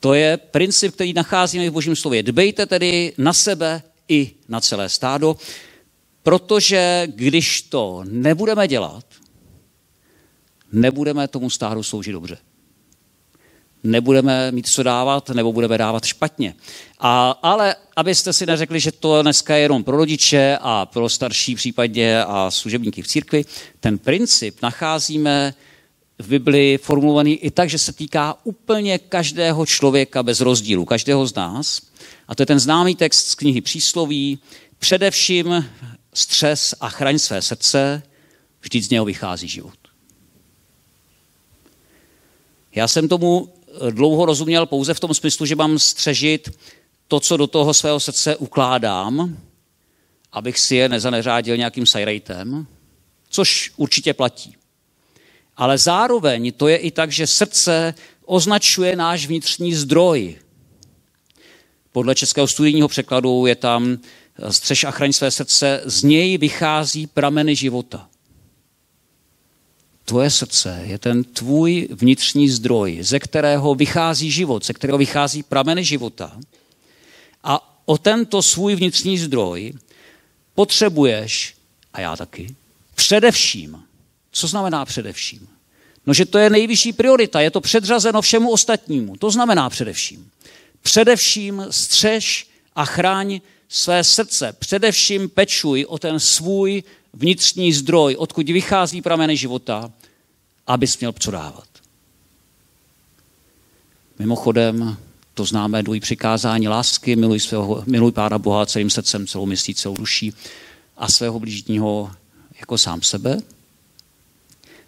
To 0.00 0.14
je 0.14 0.36
princip, 0.36 0.94
který 0.94 1.12
nacházíme 1.12 1.70
v 1.70 1.72
Božím 1.72 1.96
slově. 1.96 2.22
Dbejte 2.22 2.66
tedy 2.66 3.12
na 3.18 3.32
sebe 3.32 3.82
i 4.08 4.30
na 4.48 4.60
celé 4.60 4.88
stádo, 4.88 5.36
protože 6.22 7.08
když 7.14 7.62
to 7.62 8.04
nebudeme 8.08 8.68
dělat, 8.68 9.04
nebudeme 10.72 11.28
tomu 11.28 11.50
stádu 11.50 11.82
sloužit 11.82 12.12
dobře 12.12 12.38
nebudeme 13.84 14.52
mít 14.52 14.68
co 14.68 14.82
dávat, 14.82 15.28
nebo 15.28 15.52
budeme 15.52 15.78
dávat 15.78 16.04
špatně. 16.04 16.54
A, 16.98 17.30
ale 17.30 17.76
abyste 17.96 18.32
si 18.32 18.46
neřekli, 18.46 18.80
že 18.80 18.92
to 18.92 19.22
dneska 19.22 19.56
je 19.56 19.62
jenom 19.62 19.84
pro 19.84 19.96
rodiče 19.96 20.58
a 20.60 20.86
pro 20.86 21.08
starší 21.08 21.54
případně 21.54 22.24
a 22.24 22.50
služebníky 22.50 23.02
v 23.02 23.06
církvi, 23.06 23.44
ten 23.80 23.98
princip 23.98 24.62
nacházíme 24.62 25.54
v 26.18 26.28
Biblii 26.28 26.78
formulovaný 26.78 27.36
i 27.36 27.50
tak, 27.50 27.70
že 27.70 27.78
se 27.78 27.92
týká 27.92 28.36
úplně 28.44 28.98
každého 28.98 29.66
člověka 29.66 30.22
bez 30.22 30.40
rozdílu, 30.40 30.84
každého 30.84 31.26
z 31.26 31.34
nás. 31.34 31.82
A 32.28 32.34
to 32.34 32.42
je 32.42 32.46
ten 32.46 32.58
známý 32.58 32.96
text 32.96 33.28
z 33.28 33.34
knihy 33.34 33.60
Přísloví. 33.60 34.38
Především 34.78 35.64
střes 36.14 36.74
a 36.80 36.88
chraň 36.88 37.18
své 37.18 37.42
srdce, 37.42 38.02
vždyť 38.60 38.84
z 38.84 38.90
něho 38.90 39.04
vychází 39.04 39.48
život. 39.48 39.74
Já 42.74 42.88
jsem 42.88 43.08
tomu 43.08 43.54
dlouho 43.90 44.26
rozuměl 44.26 44.66
pouze 44.66 44.94
v 44.94 45.00
tom 45.00 45.14
smyslu, 45.14 45.46
že 45.46 45.56
mám 45.56 45.78
střežit 45.78 46.50
to, 47.08 47.20
co 47.20 47.36
do 47.36 47.46
toho 47.46 47.74
svého 47.74 48.00
srdce 48.00 48.36
ukládám, 48.36 49.38
abych 50.32 50.58
si 50.58 50.76
je 50.76 50.88
nezaneřádil 50.88 51.56
nějakým 51.56 51.86
sajrejtem, 51.86 52.66
což 53.28 53.72
určitě 53.76 54.14
platí. 54.14 54.56
Ale 55.56 55.78
zároveň 55.78 56.52
to 56.52 56.68
je 56.68 56.76
i 56.76 56.90
tak, 56.90 57.12
že 57.12 57.26
srdce 57.26 57.94
označuje 58.24 58.96
náš 58.96 59.26
vnitřní 59.26 59.74
zdroj. 59.74 60.38
Podle 61.92 62.14
českého 62.14 62.46
studijního 62.48 62.88
překladu 62.88 63.46
je 63.46 63.56
tam 63.56 63.98
střeš 64.50 64.84
a 64.84 64.90
chraň 64.90 65.12
své 65.12 65.30
srdce, 65.30 65.82
z 65.84 66.02
něj 66.02 66.38
vychází 66.38 67.06
prameny 67.06 67.56
života 67.56 68.08
tvoje 70.04 70.30
srdce 70.30 70.82
je 70.84 70.98
ten 70.98 71.24
tvůj 71.24 71.88
vnitřní 71.90 72.48
zdroj, 72.48 72.98
ze 73.00 73.18
kterého 73.18 73.74
vychází 73.74 74.30
život, 74.30 74.66
ze 74.66 74.72
kterého 74.72 74.98
vychází 74.98 75.42
prameny 75.42 75.84
života. 75.84 76.38
A 77.44 77.82
o 77.84 77.98
tento 77.98 78.42
svůj 78.42 78.74
vnitřní 78.74 79.18
zdroj 79.18 79.72
potřebuješ, 80.54 81.54
a 81.92 82.00
já 82.00 82.16
taky, 82.16 82.54
především. 82.94 83.82
Co 84.32 84.46
znamená 84.46 84.84
především? 84.84 85.48
No, 86.06 86.14
že 86.14 86.26
to 86.26 86.38
je 86.38 86.50
nejvyšší 86.50 86.92
priorita, 86.92 87.40
je 87.40 87.50
to 87.50 87.60
předřazeno 87.60 88.22
všemu 88.22 88.50
ostatnímu. 88.50 89.16
To 89.16 89.30
znamená 89.30 89.70
především. 89.70 90.30
Především 90.82 91.66
střež 91.70 92.46
a 92.76 92.84
chráň 92.84 93.40
své 93.68 94.04
srdce. 94.04 94.56
Především 94.58 95.28
pečuj 95.28 95.84
o 95.88 95.98
ten 95.98 96.20
svůj 96.20 96.82
vnitřní 97.12 97.72
zdroj, 97.72 98.16
odkud 98.18 98.46
vychází 98.46 99.02
prameny 99.02 99.36
života, 99.36 99.92
abys 100.66 100.98
měl 100.98 101.12
co 101.18 101.30
dávat. 101.30 101.68
Mimochodem, 104.18 104.96
to 105.34 105.44
známe 105.44 105.82
dvojí 105.82 106.00
přikázání 106.00 106.68
lásky, 106.68 107.16
miluj, 107.16 107.40
svého, 107.40 107.84
miluj 107.86 108.12
Pána 108.12 108.38
Boha 108.38 108.66
celým 108.66 108.90
srdcem, 108.90 109.26
celou 109.26 109.46
myslí, 109.46 109.74
celou 109.74 109.94
duší 109.94 110.32
a 110.96 111.08
svého 111.08 111.40
blížního 111.40 112.10
jako 112.60 112.78
sám 112.78 113.02
sebe, 113.02 113.38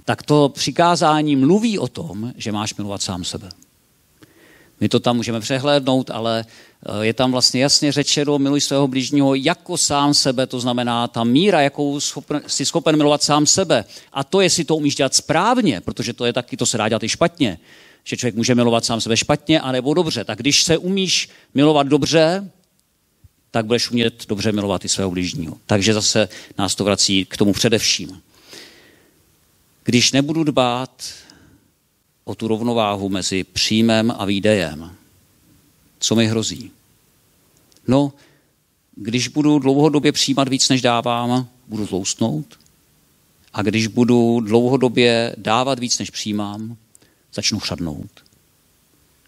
tak 0.05 0.23
to 0.23 0.49
přikázání 0.49 1.37
mluví 1.37 1.79
o 1.79 1.89
tom, 1.89 2.33
že 2.37 2.53
máš 2.53 2.75
milovat 2.75 3.03
sám 3.03 3.25
sebe. 3.25 3.49
My 4.81 4.89
to 4.89 5.01
tam 5.01 5.17
můžeme 5.17 5.41
přehlédnout, 5.41 6.11
ale 6.11 6.45
eh, 6.45 7.07
je 7.07 7.15
tam 7.15 7.33
vlastně 7.33 7.63
jasně 7.63 7.93
řečeno, 7.93 8.39
miluj 8.39 8.61
svého 8.61 8.89
blížního 8.89 9.35
jako 9.35 9.79
sám 9.79 10.15
sebe, 10.15 10.47
to 10.47 10.61
znamená 10.61 11.09
ta 11.09 11.25
míra, 11.25 11.61
jakou 11.61 12.01
jsi 12.47 12.65
schopen 12.67 12.97
milovat 12.97 13.23
sám 13.23 13.47
sebe. 13.47 13.85
A 14.13 14.25
to, 14.25 14.41
jestli 14.41 14.65
to 14.65 14.77
umíš 14.77 14.95
dělat 14.95 15.15
správně, 15.15 15.81
protože 15.81 16.13
to 16.13 16.25
je 16.25 16.33
taky, 16.33 16.57
to 16.57 16.67
se 16.67 16.79
dá 16.79 16.89
dělat 16.89 17.03
i 17.03 17.09
špatně, 17.09 17.59
že 18.05 18.17
člověk 18.17 18.35
může 18.35 18.55
milovat 18.55 18.85
sám 18.85 19.01
sebe 19.01 19.17
špatně, 19.17 19.61
anebo 19.61 19.95
dobře. 19.95 20.25
Tak 20.25 20.39
když 20.39 20.63
se 20.63 20.79
umíš 20.79 21.29
milovat 21.55 21.87
dobře, 21.87 22.51
tak 23.51 23.67
budeš 23.67 23.91
umět 23.91 24.27
dobře 24.29 24.53
milovat 24.53 24.85
i 24.85 24.89
svého 24.89 25.11
blížního. 25.11 25.57
Takže 25.67 25.95
zase 25.95 26.29
nás 26.59 26.75
to 26.75 26.85
vrací 26.85 27.25
k 27.25 27.37
tomu 27.37 27.53
především. 27.53 28.23
Když 29.85 30.13
nebudu 30.13 30.45
dbát 30.45 30.91
o 32.25 32.35
tu 32.35 32.49
rovnováhu 32.49 33.09
mezi 33.09 33.45
příjmem 33.45 34.15
a 34.19 34.25
výdejem. 34.25 34.97
Co 35.99 36.15
mi 36.15 36.27
hrozí? 36.27 36.71
No, 37.89 38.13
když 38.97 39.29
budu 39.29 39.59
dlouhodobě 39.59 40.13
přijímat 40.13 40.49
víc, 40.49 40.69
než 40.69 40.83
dávám, 40.83 41.49
budu 41.69 41.87
tloustnout. 41.87 42.59
A 43.53 43.63
když 43.63 43.87
budu 43.87 44.41
dlouhodobě 44.41 45.35
dávat 45.39 45.79
víc, 45.79 45.99
než 45.99 46.11
přijímám, 46.11 46.77
začnu 47.35 47.59
chřadnout. 47.59 48.11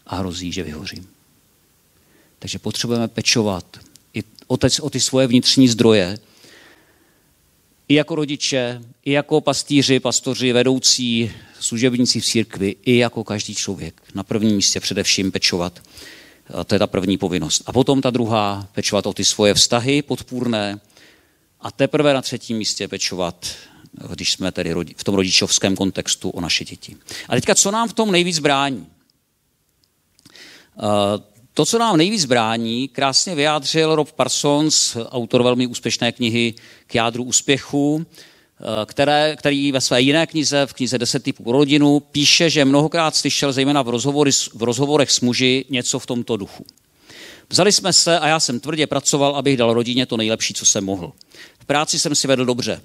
A 0.07 0.17
hrozí, 0.17 0.53
že 0.53 0.63
vyhořím. 0.63 1.09
Takže 2.39 2.59
potřebujeme 2.59 3.09
pečovat 3.09 3.65
i 4.15 4.25
o 4.81 4.91
ty 4.91 5.01
svoje 5.01 5.27
vnitřní 5.27 5.69
zdroje, 5.69 6.19
i 7.88 7.94
jako 7.94 8.14
rodiče, 8.14 8.83
i 9.05 9.12
jako 9.12 9.40
pastýři, 9.40 10.01
pastoři, 10.01 10.53
vedoucí, 10.53 11.33
služebníci 11.61 12.20
v 12.20 12.25
církvi, 12.25 12.77
i 12.85 12.96
jako 12.96 13.25
každý 13.25 13.55
člověk. 13.55 14.03
Na 14.14 14.22
prvním 14.22 14.57
místě 14.57 14.81
především 14.81 15.33
pečovat. 15.33 15.83
To 16.66 16.75
je 16.75 16.79
ta 16.79 16.87
první 16.87 17.18
povinnost. 17.18 17.62
A 17.66 17.72
potom 17.72 18.03
ta 18.03 18.11
druhá, 18.11 18.68
pečovat 18.72 19.07
o 19.07 19.12
ty 19.12 19.25
svoje 19.25 19.55
vztahy 19.55 20.03
podpůrné. 20.03 20.81
A 21.61 21.70
teprve 21.70 22.14
na 22.14 22.22
třetím 22.22 22.57
místě 22.57 22.88
pečovat, 22.88 23.46
když 24.14 24.33
jsme 24.33 24.53
tedy 24.53 24.75
v 24.96 25.05
tom 25.05 25.14
rodičovském 25.14 25.77
kontextu 25.77 26.31
o 26.31 26.40
naše 26.40 26.64
děti. 26.64 26.96
A 27.29 27.35
teďka, 27.35 27.55
co 27.55 27.70
nám 27.70 27.88
v 27.88 27.92
tom 27.92 28.12
nejvíc 28.12 28.38
brání? 28.38 28.87
To, 31.57 31.66
co 31.66 31.79
nám 31.79 31.97
nejvíc 31.97 32.25
brání, 32.25 32.88
krásně 32.88 33.35
vyjádřil 33.35 33.95
Rob 33.95 34.12
Parsons, 34.12 34.97
autor 35.11 35.42
velmi 35.42 35.66
úspěšné 35.66 36.12
knihy 36.12 36.55
K 36.87 36.95
jádru 36.95 37.25
úspěchu, 37.25 38.07
eh, 38.07 38.87
které, 38.87 39.37
který 39.37 39.73
ve 39.73 39.81
své 39.81 40.03
jiné 40.03 40.27
knize, 40.27 40.66
v 40.66 40.73
knize 40.73 40.99
Deset 40.99 41.23
typů 41.23 41.42
pro 41.42 41.53
rodinu, 41.53 42.01
píše, 42.01 42.51
že 42.51 42.64
mnohokrát 42.64 43.16
slyšel, 43.16 43.53
zejména 43.53 43.83
v, 43.83 43.88
rozhovory, 43.88 44.31
v 44.55 44.62
rozhovorech 44.62 45.11
s 45.11 45.21
muži, 45.21 45.64
něco 45.71 45.99
v 45.99 46.07
tomto 46.07 46.37
duchu. 46.37 46.66
Vzali 47.51 47.73
jsme 47.73 47.92
se 47.92 48.19
a 48.19 48.29
já 48.29 48.40
jsem 48.40 48.61
tvrdě 48.61 48.87
pracoval, 48.87 49.37
abych 49.37 49.57
dal 49.57 49.75
rodině 49.75 50.07
to 50.07 50.16
nejlepší, 50.16 50.55
co 50.55 50.66
jsem 50.66 50.85
mohl. 50.85 51.12
V 51.59 51.64
práci 51.64 51.99
jsem 51.99 52.14
si 52.14 52.29
vedl 52.29 52.45
dobře. 52.45 52.81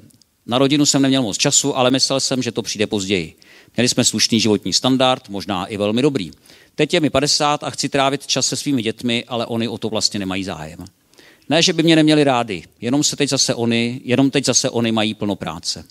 Na 0.46 0.58
rodinu 0.58 0.86
jsem 0.86 1.02
neměl 1.02 1.22
moc 1.22 1.38
času, 1.38 1.78
ale 1.78 1.92
myslel 1.92 2.20
jsem, 2.20 2.44
že 2.44 2.52
to 2.52 2.62
přijde 2.62 2.88
později. 2.88 3.36
Měli 3.76 3.90
jsme 3.90 4.04
slušný 4.04 4.40
životní 4.40 4.74
standard, 4.74 5.30
možná 5.30 5.66
i 5.66 5.78
velmi 5.78 6.02
dobrý. 6.02 6.32
Teď 6.76 6.94
je 6.94 7.00
mi 7.00 7.10
50 7.10 7.64
a 7.64 7.70
chci 7.70 7.90
trávit 7.90 8.28
čas 8.28 8.48
se 8.48 8.56
svými 8.56 8.82
dětmi, 8.82 9.26
ale 9.28 9.46
oni 9.46 9.68
o 9.68 9.78
to 9.78 9.90
vlastně 9.90 10.20
nemají 10.20 10.44
zájem. 10.44 10.86
Ne, 11.50 11.62
že 11.62 11.74
by 11.74 11.84
mě 11.84 11.96
neměli 11.96 12.24
rádi, 12.24 12.64
jenom 12.82 13.04
se 13.04 13.16
teď 13.16 13.30
zase 13.30 13.56
oni, 13.56 14.02
jenom 14.04 14.32
teď 14.32 14.46
zase 14.46 14.70
oni 14.70 14.92
mají 14.92 15.14
plno 15.14 15.36
práce. 15.36 15.86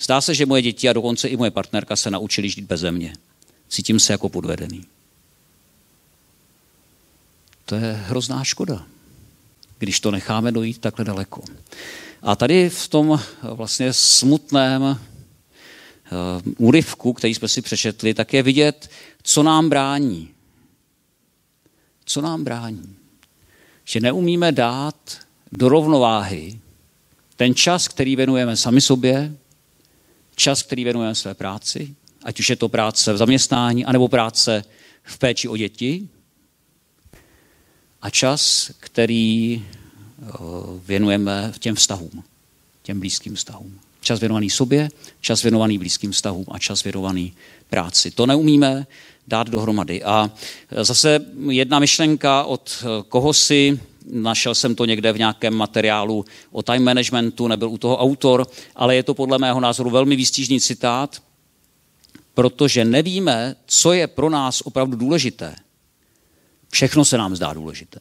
Zdá 0.00 0.20
se, 0.20 0.34
že 0.34 0.46
moje 0.46 0.62
děti 0.62 0.88
a 0.88 0.92
dokonce 0.92 1.28
i 1.28 1.36
moje 1.36 1.50
partnerka 1.50 1.96
se 1.96 2.10
naučili 2.10 2.50
žít 2.50 2.64
bez 2.64 2.84
mě. 2.90 3.12
Cítím 3.68 4.00
se 4.00 4.12
jako 4.12 4.28
podvedený. 4.28 4.84
To 7.64 7.74
je 7.74 7.92
hrozná 7.92 8.44
škoda, 8.44 8.86
když 9.78 10.00
to 10.00 10.10
necháme 10.10 10.52
dojít 10.52 10.78
takhle 10.78 11.04
daleko. 11.04 11.42
A 12.22 12.36
tady 12.36 12.70
v 12.70 12.88
tom 12.88 13.20
vlastně 13.42 13.92
smutném 13.92 14.98
úryvku, 16.58 17.12
který 17.12 17.34
jsme 17.34 17.48
si 17.48 17.62
přečetli, 17.62 18.14
tak 18.14 18.32
je 18.32 18.42
vidět, 18.42 18.90
co 19.22 19.42
nám 19.42 19.68
brání. 19.68 20.28
Co 22.04 22.20
nám 22.20 22.44
brání? 22.44 22.96
Že 23.84 24.00
neumíme 24.00 24.52
dát 24.52 25.18
do 25.52 25.68
rovnováhy 25.68 26.58
ten 27.36 27.54
čas, 27.54 27.88
který 27.88 28.16
věnujeme 28.16 28.56
sami 28.56 28.80
sobě, 28.80 29.36
čas, 30.36 30.62
který 30.62 30.84
věnujeme 30.84 31.14
své 31.14 31.34
práci, 31.34 31.94
ať 32.22 32.40
už 32.40 32.50
je 32.50 32.56
to 32.56 32.68
práce 32.68 33.12
v 33.12 33.16
zaměstnání, 33.16 33.84
anebo 33.84 34.08
práce 34.08 34.64
v 35.02 35.18
péči 35.18 35.48
o 35.48 35.56
děti, 35.56 36.08
a 38.02 38.10
čas, 38.10 38.70
který 38.80 39.62
eh, 39.62 40.32
věnujeme 40.86 41.52
těm 41.58 41.74
vztahům, 41.74 42.24
těm 42.82 43.00
blízkým 43.00 43.34
vztahům. 43.34 43.80
Čas 44.06 44.20
věnovaný 44.20 44.50
sobě, 44.50 44.88
čas 45.20 45.42
věnovaný 45.42 45.78
blízkým 45.78 46.12
vztahům 46.12 46.44
a 46.50 46.58
čas 46.58 46.84
věnovaný 46.84 47.32
práci. 47.70 48.10
To 48.10 48.26
neumíme 48.26 48.86
dát 49.26 49.48
dohromady. 49.48 50.02
A 50.02 50.30
zase 50.80 51.20
jedna 51.50 51.78
myšlenka 51.78 52.44
od 52.44 52.70
eh, 52.82 53.02
koho 53.08 53.32
si, 53.34 53.80
našel 54.12 54.54
jsem 54.54 54.74
to 54.74 54.84
někde 54.84 55.12
v 55.12 55.18
nějakém 55.18 55.54
materiálu 55.54 56.24
o 56.50 56.62
time 56.62 56.84
managementu, 56.84 57.48
nebyl 57.48 57.68
u 57.68 57.78
toho 57.78 57.98
autor, 57.98 58.46
ale 58.76 58.96
je 58.96 59.02
to 59.02 59.14
podle 59.14 59.38
mého 59.38 59.60
názoru 59.60 59.90
velmi 59.90 60.16
výstižný 60.16 60.60
citát, 60.60 61.22
protože 62.34 62.84
nevíme, 62.84 63.56
co 63.66 63.92
je 63.92 64.06
pro 64.06 64.30
nás 64.30 64.60
opravdu 64.60 64.96
důležité. 64.96 65.56
Všechno 66.70 67.04
se 67.04 67.18
nám 67.18 67.36
zdá 67.36 67.52
důležité. 67.52 68.00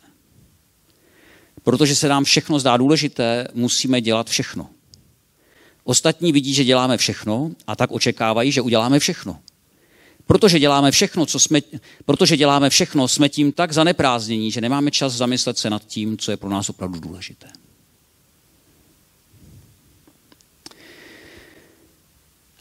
Protože 1.64 1.96
se 1.96 2.08
nám 2.08 2.24
všechno 2.24 2.60
zdá 2.60 2.78
důležité, 2.78 3.48
musíme 3.54 4.02
dělat 4.02 4.30
všechno. 4.30 4.70
Ostatní 5.88 6.32
vidí, 6.32 6.54
že 6.54 6.64
děláme 6.64 6.98
všechno 6.98 7.52
a 7.68 7.76
tak 7.76 7.92
očekávají, 7.92 8.52
že 8.52 8.62
uděláme 8.62 9.00
všechno. 9.00 9.40
Protože 10.28 10.60
děláme 10.60 10.92
všechno, 10.92 11.26
co 11.26 11.40
jsme, 11.40 11.62
protože 12.06 12.38
děláme 12.38 12.70
všechno, 12.70 13.08
jsme 13.08 13.30
tím 13.30 13.52
tak 13.52 13.72
zaneprázdnění, 13.72 14.52
že 14.52 14.62
nemáme 14.62 14.92
čas 14.92 15.14
zamyslet 15.14 15.58
se 15.58 15.70
nad 15.70 15.86
tím, 15.86 16.18
co 16.18 16.32
je 16.32 16.38
pro 16.38 16.50
nás 16.50 16.70
opravdu 16.70 17.00
důležité. 17.00 17.48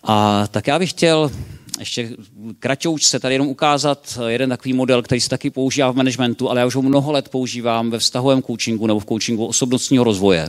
A 0.02 0.46
tak 0.50 0.66
já 0.66 0.78
bych 0.78 0.90
chtěl 0.90 1.30
ještě 1.78 2.16
kraťouč 2.58 3.04
se 3.04 3.20
tady 3.20 3.34
jenom 3.34 3.48
ukázat 3.48 4.18
jeden 4.26 4.50
takový 4.50 4.72
model, 4.72 5.02
který 5.02 5.20
se 5.20 5.28
taky 5.28 5.50
používá 5.50 5.90
v 5.90 5.96
managementu, 5.96 6.50
ale 6.50 6.60
já 6.60 6.66
už 6.66 6.74
ho 6.74 6.82
mnoho 6.82 7.12
let 7.12 7.28
používám 7.28 7.90
ve 7.90 7.98
vztahovém 7.98 8.42
coachingu 8.42 8.87
nebo 8.87 9.00
v 9.00 9.06
coachingu 9.06 9.46
osobnostního 9.46 10.04
rozvoje. 10.04 10.48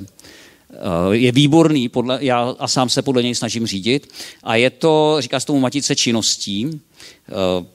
Eh, 0.75 1.15
je 1.15 1.31
výborný, 1.31 1.89
podle, 1.89 2.17
já 2.21 2.55
a 2.59 2.67
sám 2.67 2.89
se 2.89 3.01
podle 3.01 3.23
něj 3.23 3.35
snažím 3.35 3.67
řídit. 3.67 4.13
A 4.43 4.55
je 4.55 4.69
to, 4.69 5.15
říká 5.19 5.39
se 5.39 5.45
tomu 5.45 5.59
matice 5.59 5.95
činností, 5.95 6.81
eh, 7.29 7.65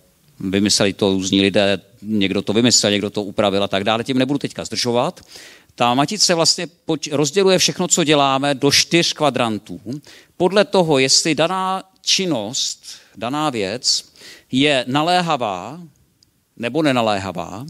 vymysleli 0.40 0.92
to 0.92 1.12
různí 1.12 1.40
lidé, 1.40 1.80
někdo 2.02 2.42
to 2.42 2.52
vymyslel, 2.52 2.92
někdo 2.92 3.10
to 3.10 3.22
upravil 3.22 3.64
a 3.64 3.68
tak 3.68 3.84
dále, 3.84 4.04
tím 4.04 4.18
nebudu 4.18 4.38
teďka 4.38 4.64
zdržovat. 4.64 5.20
Ta 5.74 5.94
matice 5.94 6.34
vlastně 6.34 6.68
rozděluje 7.12 7.58
všechno, 7.58 7.88
co 7.88 8.04
děláme, 8.04 8.54
do 8.54 8.70
čtyř 8.70 9.12
kvadrantů. 9.12 9.80
Podle 10.36 10.64
toho, 10.64 10.98
jestli 10.98 11.34
daná 11.34 11.82
činnost, 12.02 12.84
daná 13.16 13.50
věc 13.50 14.04
je 14.52 14.84
naléhavá 14.88 15.80
nebo 16.56 16.82
nenaléhavá, 16.82 17.66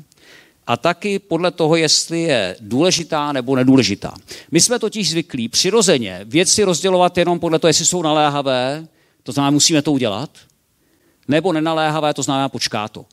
a 0.70 0.76
taky 0.76 1.18
podle 1.18 1.50
toho, 1.50 1.76
jestli 1.76 2.20
je 2.22 2.56
důležitá 2.60 3.32
nebo 3.32 3.56
nedůležitá. 3.56 4.14
My 4.50 4.60
jsme 4.60 4.78
totiž 4.78 5.10
zvyklí 5.10 5.48
přirozeně 5.48 6.20
věci 6.24 6.64
rozdělovat 6.64 7.18
jenom 7.18 7.40
podle 7.40 7.58
toho, 7.58 7.68
jestli 7.68 7.86
jsou 7.86 8.02
naléhavé, 8.02 8.86
to 9.22 9.32
znamená, 9.32 9.50
musíme 9.50 9.82
to 9.82 9.92
udělat, 9.92 10.30
nebo 11.28 11.52
nenaléhavé, 11.52 12.14
to 12.14 12.22
znamená, 12.22 12.48
počká 12.48 12.88
to. 12.88 13.04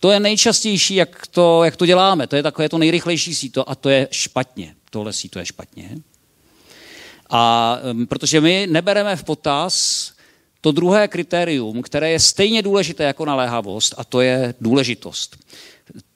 To 0.00 0.10
je 0.10 0.20
nejčastější, 0.20 0.94
jak 0.94 1.26
to, 1.26 1.64
jak 1.64 1.76
to 1.76 1.86
děláme. 1.86 2.26
To 2.26 2.36
je 2.36 2.42
takové 2.42 2.68
to 2.68 2.78
nejrychlejší 2.78 3.34
síto 3.34 3.70
a 3.70 3.74
to 3.74 3.88
je 3.88 4.08
špatně. 4.10 4.74
Tohle 4.90 5.12
síto 5.12 5.38
je 5.38 5.46
špatně. 5.46 5.98
A 7.30 7.76
protože 8.08 8.40
my 8.40 8.66
nebereme 8.70 9.16
v 9.16 9.24
potaz 9.24 10.12
to 10.60 10.72
druhé 10.72 11.08
kritérium, 11.08 11.82
které 11.82 12.10
je 12.10 12.20
stejně 12.20 12.62
důležité 12.62 13.04
jako 13.04 13.24
naléhavost, 13.24 13.94
a 13.96 14.04
to 14.04 14.20
je 14.20 14.54
důležitost. 14.60 15.36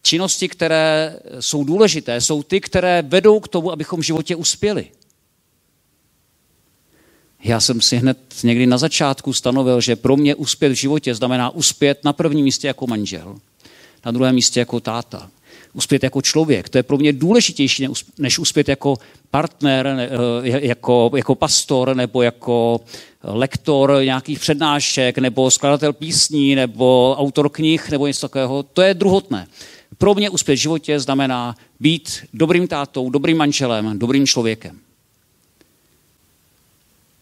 Činnosti, 0.03 0.49
které 0.49 1.19
jsou 1.41 1.65
důležité, 1.65 2.21
jsou 2.21 2.43
ty, 2.43 2.61
které 2.61 3.03
vedou 3.03 3.41
k 3.41 3.49
tomu, 3.49 3.73
abychom 3.73 4.01
v 4.01 4.05
životě 4.05 4.37
uspěli. 4.37 4.91
Já 7.45 7.61
jsem 7.61 7.81
si 7.81 7.97
hned 7.97 8.19
někdy 8.43 8.67
na 8.67 8.79
začátku 8.79 9.33
stanovil, 9.33 9.81
že 9.81 9.97
pro 9.97 10.17
mě 10.17 10.35
uspět 10.35 10.69
v 10.69 10.75
životě 10.75 11.15
znamená 11.15 11.51
uspět 11.51 12.05
na 12.05 12.13
prvním 12.13 12.45
místě 12.45 12.67
jako 12.67 12.87
manžel, 12.87 13.39
na 14.05 14.13
druhém 14.13 14.35
místě 14.35 14.61
jako 14.61 14.81
táta, 14.81 15.31
uspět 15.79 16.03
jako 16.03 16.23
člověk. 16.23 16.69
To 16.69 16.79
je 16.79 16.83
pro 16.83 16.99
mě 16.99 17.13
důležitější, 17.13 17.87
než 18.19 18.39
uspět 18.39 18.69
jako 18.69 18.97
partner, 19.31 19.87
eh, 19.87 20.67
jako, 20.67 21.11
jako 21.17 21.35
pastor 21.35 21.97
nebo 21.97 22.23
jako 22.23 22.81
lektor 23.23 24.01
nějakých 24.05 24.41
přednášek 24.41 25.19
nebo 25.19 25.51
skladatel 25.51 25.93
písní 25.93 26.55
nebo 26.55 27.15
autor 27.19 27.49
knih 27.49 27.91
nebo 27.91 28.07
něco 28.07 28.21
takového. 28.21 28.63
To 28.63 28.83
je 28.83 28.95
druhotné. 28.95 29.47
Pro 29.99 30.15
mě 30.15 30.31
uspět 30.31 30.55
v 30.55 30.59
životě 30.59 31.01
znamená 31.01 31.57
být 31.81 32.27
dobrým 32.35 32.69
tátou, 32.69 33.11
dobrým 33.11 33.37
manželem, 33.37 33.99
dobrým 33.99 34.27
člověkem. 34.27 34.79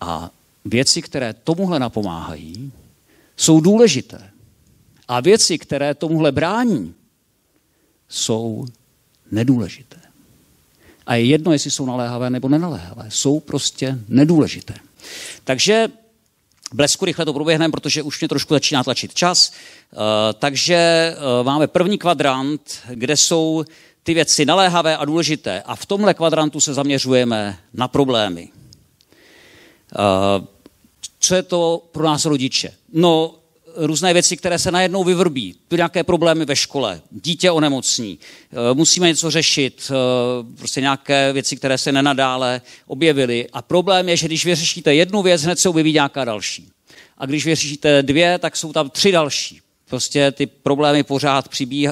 A 0.00 0.30
věci, 0.64 1.02
které 1.02 1.34
tomuhle 1.44 1.78
napomáhají, 1.78 2.72
jsou 3.36 3.60
důležité. 3.60 4.30
A 5.08 5.20
věci, 5.20 5.58
které 5.58 5.94
tomuhle 5.94 6.32
brání, 6.32 6.94
jsou 8.08 8.66
nedůležité. 9.30 9.96
A 11.06 11.14
je 11.14 11.24
jedno, 11.24 11.52
jestli 11.52 11.70
jsou 11.70 11.86
naléhavé 11.86 12.30
nebo 12.30 12.48
nenaléhavé. 12.48 13.06
Jsou 13.08 13.40
prostě 13.40 13.98
nedůležité. 14.08 14.74
Takže 15.44 15.88
blesku 16.74 17.04
rychle 17.04 17.24
to 17.24 17.32
proběhneme, 17.32 17.72
protože 17.72 18.02
už 18.02 18.20
mě 18.20 18.28
trošku 18.28 18.54
začíná 18.54 18.84
tlačit 18.84 19.14
čas. 19.14 19.52
Uh, 19.92 19.98
takže 20.38 21.14
uh, 21.16 21.46
máme 21.46 21.66
první 21.66 21.98
kvadrant, 21.98 22.78
kde 22.88 23.16
jsou 23.16 23.64
ty 24.02 24.14
věci 24.14 24.44
naléhavé 24.46 24.96
a 24.96 25.04
důležité. 25.04 25.62
A 25.66 25.76
v 25.76 25.86
tomhle 25.86 26.14
kvadrantu 26.14 26.60
se 26.60 26.74
zaměřujeme 26.74 27.58
na 27.74 27.88
problémy. 27.88 28.48
Uh, 29.98 30.46
co 31.18 31.34
je 31.34 31.42
to 31.42 31.82
pro 31.92 32.04
nás 32.04 32.24
rodiče? 32.24 32.74
No, 32.92 33.34
různé 33.76 34.12
věci, 34.12 34.36
které 34.36 34.58
se 34.58 34.70
najednou 34.70 35.04
vyvrbí, 35.04 35.54
nějaké 35.76 36.04
problémy 36.04 36.44
ve 36.44 36.56
škole, 36.56 37.00
dítě 37.10 37.50
onemocní, 37.50 38.18
eh, 38.52 38.74
musíme 38.74 39.08
něco 39.08 39.30
řešit, 39.30 39.90
eh, 39.90 39.94
prostě 40.58 40.80
nějaké 40.80 41.32
věci, 41.32 41.56
které 41.56 41.78
se 41.78 41.92
nenadále 41.92 42.60
objevily. 42.86 43.46
A 43.52 43.62
problém 43.62 44.08
je, 44.08 44.16
že 44.16 44.26
když 44.26 44.44
vyřešíte 44.44 44.94
jednu 44.94 45.22
věc, 45.22 45.42
hned 45.42 45.58
se 45.58 45.68
objeví 45.68 45.92
nějaká 45.92 46.24
další. 46.24 46.68
A 47.18 47.26
když 47.26 47.44
vyřešíte 47.44 48.02
dvě, 48.02 48.38
tak 48.38 48.56
jsou 48.56 48.72
tam 48.72 48.90
tři 48.90 49.12
další. 49.12 49.60
Prostě 49.88 50.32
ty 50.32 50.46
problémy 50.46 51.02
pořád 51.02 51.48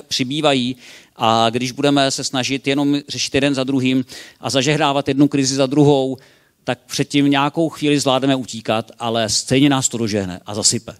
přibývají 0.08 0.76
a 1.16 1.50
když 1.50 1.72
budeme 1.72 2.10
se 2.10 2.24
snažit 2.24 2.66
jenom 2.66 3.00
řešit 3.08 3.34
jeden 3.34 3.54
za 3.54 3.64
druhým 3.64 4.04
a 4.40 4.50
zažehrávat 4.50 5.08
jednu 5.08 5.28
krizi 5.28 5.54
za 5.54 5.66
druhou, 5.66 6.16
tak 6.64 6.78
předtím 6.86 7.30
nějakou 7.30 7.68
chvíli 7.68 8.00
zvládneme 8.00 8.36
utíkat, 8.36 8.90
ale 8.98 9.28
stejně 9.28 9.68
nás 9.68 9.88
to 9.88 9.98
dožehne 9.98 10.40
a 10.46 10.54
zasype. 10.54 10.94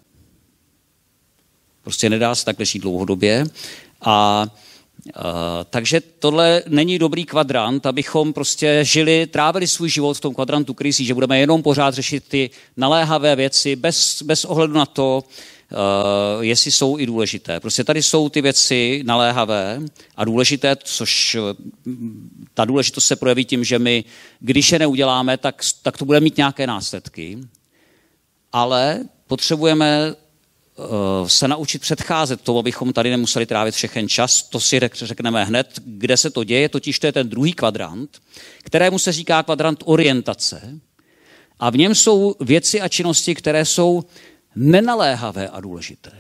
Prostě 1.84 2.10
nedá 2.10 2.34
se 2.34 2.44
takhle 2.44 2.66
žít 2.66 2.78
dlouhodobě. 2.78 3.44
A 4.02 4.46
Uh, 5.06 5.12
takže 5.70 6.00
tohle 6.18 6.62
není 6.68 6.98
dobrý 6.98 7.24
kvadrant, 7.24 7.86
abychom 7.86 8.32
prostě 8.32 8.78
žili, 8.82 9.26
trávili 9.26 9.66
svůj 9.66 9.88
život 9.88 10.14
v 10.14 10.20
tom 10.20 10.34
kvadrantu 10.34 10.74
krizí, 10.74 11.04
že 11.04 11.14
budeme 11.14 11.40
jenom 11.40 11.62
pořád 11.62 11.94
řešit 11.94 12.24
ty 12.28 12.50
naléhavé 12.76 13.36
věci 13.36 13.76
bez, 13.76 14.22
bez 14.22 14.44
ohledu 14.44 14.74
na 14.74 14.86
to, 14.86 15.24
uh, 15.24 16.44
jestli 16.44 16.70
jsou 16.70 16.98
i 16.98 17.06
důležité. 17.06 17.60
Prostě 17.60 17.84
tady 17.84 18.02
jsou 18.02 18.28
ty 18.28 18.42
věci 18.42 19.02
naléhavé 19.06 19.80
a 20.16 20.24
důležité, 20.24 20.76
což 20.84 21.36
ta 22.54 22.64
důležitost 22.64 23.06
se 23.06 23.16
projeví 23.16 23.44
tím, 23.44 23.64
že 23.64 23.78
my, 23.78 24.04
když 24.40 24.72
je 24.72 24.78
neuděláme, 24.78 25.36
tak, 25.38 25.62
tak 25.82 25.98
to 25.98 26.04
bude 26.04 26.20
mít 26.20 26.36
nějaké 26.36 26.66
následky, 26.66 27.38
ale 28.52 29.00
potřebujeme 29.26 30.14
se 31.26 31.48
naučit 31.48 31.82
předcházet 31.82 32.40
tomu, 32.40 32.58
abychom 32.58 32.92
tady 32.92 33.10
nemuseli 33.10 33.46
trávit 33.46 33.74
všechen 33.74 34.08
čas. 34.08 34.42
To 34.42 34.60
si 34.60 34.80
řekneme 34.92 35.44
hned, 35.44 35.80
kde 35.84 36.16
se 36.16 36.30
to 36.30 36.44
děje, 36.44 36.68
totiž 36.68 36.98
to 36.98 37.06
je 37.06 37.12
ten 37.12 37.28
druhý 37.28 37.52
kvadrant, 37.52 38.22
kterému 38.64 38.98
se 38.98 39.12
říká 39.12 39.42
kvadrant 39.42 39.82
orientace. 39.84 40.78
A 41.58 41.70
v 41.70 41.76
něm 41.76 41.94
jsou 41.94 42.34
věci 42.40 42.80
a 42.80 42.88
činnosti, 42.88 43.34
které 43.34 43.64
jsou 43.64 44.04
nenaléhavé 44.56 45.48
a 45.48 45.60
důležité. 45.60 46.12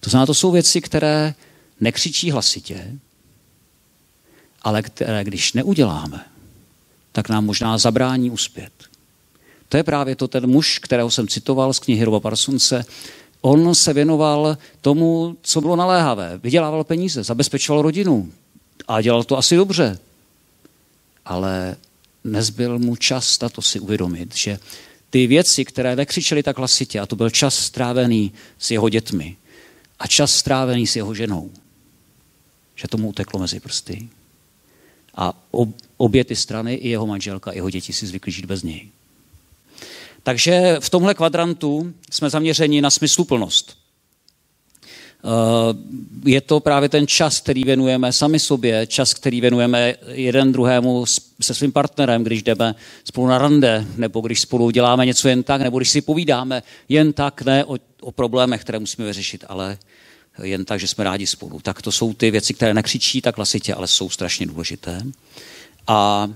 To 0.00 0.10
znamená, 0.10 0.26
to 0.26 0.34
jsou 0.34 0.50
věci, 0.50 0.80
které 0.80 1.34
nekřičí 1.80 2.30
hlasitě, 2.30 2.92
ale 4.62 4.82
které, 4.82 5.24
když 5.24 5.52
neuděláme, 5.52 6.24
tak 7.12 7.28
nám 7.28 7.44
možná 7.44 7.78
zabrání 7.78 8.30
uspět. 8.30 8.72
To 9.68 9.76
je 9.76 9.82
právě 9.82 10.16
to 10.16 10.28
ten 10.28 10.46
muž, 10.46 10.78
kterého 10.78 11.10
jsem 11.10 11.28
citoval 11.28 11.72
z 11.72 11.78
knihy 11.78 12.04
Roba 12.04 12.20
Parsunce. 12.20 12.84
On 13.40 13.74
se 13.74 13.92
věnoval 13.92 14.58
tomu, 14.80 15.36
co 15.42 15.60
bylo 15.60 15.76
naléhavé. 15.76 16.38
Vydělával 16.42 16.84
peníze, 16.84 17.22
zabezpečoval 17.22 17.82
rodinu 17.82 18.32
a 18.88 19.02
dělal 19.02 19.24
to 19.24 19.38
asi 19.38 19.56
dobře. 19.56 19.98
Ale 21.24 21.76
nezbyl 22.24 22.78
mu 22.78 22.96
čas 22.96 23.40
na 23.40 23.48
to 23.48 23.62
si 23.62 23.80
uvědomit, 23.80 24.36
že 24.36 24.58
ty 25.10 25.26
věci, 25.26 25.64
které 25.64 25.96
nekřičely 25.96 26.42
tak 26.42 26.58
hlasitě, 26.58 27.00
a 27.00 27.06
to 27.06 27.16
byl 27.16 27.30
čas 27.30 27.54
strávený 27.54 28.32
s 28.58 28.70
jeho 28.70 28.88
dětmi 28.88 29.36
a 29.98 30.06
čas 30.06 30.36
strávený 30.36 30.86
s 30.86 30.96
jeho 30.96 31.14
ženou, 31.14 31.50
že 32.74 32.88
tomu 32.88 33.08
uteklo 33.08 33.40
mezi 33.40 33.60
prsty. 33.60 34.08
A 35.14 35.32
obě 35.96 36.24
ty 36.24 36.36
strany, 36.36 36.74
i 36.74 36.88
jeho 36.88 37.06
manželka, 37.06 37.50
i 37.50 37.56
jeho 37.56 37.70
děti 37.70 37.92
si 37.92 38.06
zvykli 38.06 38.32
žít 38.32 38.44
bez 38.44 38.62
něj. 38.62 38.88
Takže 40.24 40.76
v 40.80 40.90
tomhle 40.90 41.14
kvadrantu 41.14 41.92
jsme 42.10 42.30
zaměřeni 42.30 42.80
na 42.80 42.90
smysluplnost. 42.90 43.76
Eh, 45.24 46.30
je 46.30 46.40
to 46.40 46.60
právě 46.60 46.88
ten 46.88 47.06
čas, 47.06 47.40
který 47.40 47.64
věnujeme 47.64 48.12
sami 48.12 48.38
sobě, 48.38 48.86
čas, 48.86 49.14
který 49.14 49.40
věnujeme 49.40 49.94
jeden 50.08 50.52
druhému 50.52 51.04
se 51.40 51.54
svým 51.54 51.72
partnerem, 51.72 52.24
když 52.24 52.42
jdeme 52.42 52.74
spolu 53.04 53.26
na 53.26 53.38
rande, 53.38 53.86
nebo 53.96 54.20
když 54.20 54.40
spolu 54.40 54.70
děláme 54.70 55.06
něco 55.06 55.28
jen 55.28 55.42
tak, 55.42 55.60
nebo 55.60 55.78
když 55.78 55.90
si 55.90 56.00
povídáme 56.00 56.62
jen 56.88 57.12
tak, 57.12 57.42
ne 57.42 57.64
o, 57.64 57.76
o 58.00 58.12
problémech, 58.12 58.60
které 58.60 58.78
musíme 58.78 59.06
vyřešit, 59.06 59.44
ale 59.48 59.78
jen 60.42 60.64
tak, 60.64 60.80
že 60.80 60.88
jsme 60.88 61.04
rádi 61.04 61.26
spolu. 61.26 61.60
Tak 61.60 61.82
to 61.82 61.92
jsou 61.92 62.14
ty 62.14 62.30
věci, 62.30 62.54
které 62.54 62.74
nekřičí 62.74 63.20
tak 63.20 63.36
hlasitě, 63.36 63.74
ale 63.74 63.86
jsou 63.86 64.10
strašně 64.10 64.46
důležité. 64.46 65.02
A 65.86 66.28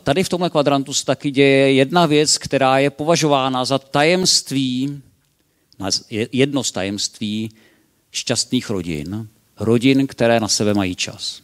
tady 0.00 0.24
v 0.24 0.28
tomhle 0.28 0.50
kvadrantu 0.50 0.94
se 0.94 1.04
taky 1.04 1.30
děje 1.30 1.72
jedna 1.72 2.06
věc, 2.06 2.38
která 2.38 2.78
je 2.78 2.90
považována 2.90 3.64
za 3.64 3.78
tajemství, 3.78 5.02
jedno 6.32 6.64
z 6.64 6.72
tajemství 6.72 7.50
šťastných 8.10 8.70
rodin, 8.70 9.28
rodin, 9.60 10.06
které 10.06 10.40
na 10.40 10.48
sebe 10.48 10.74
mají 10.74 10.96
čas. 10.96 11.42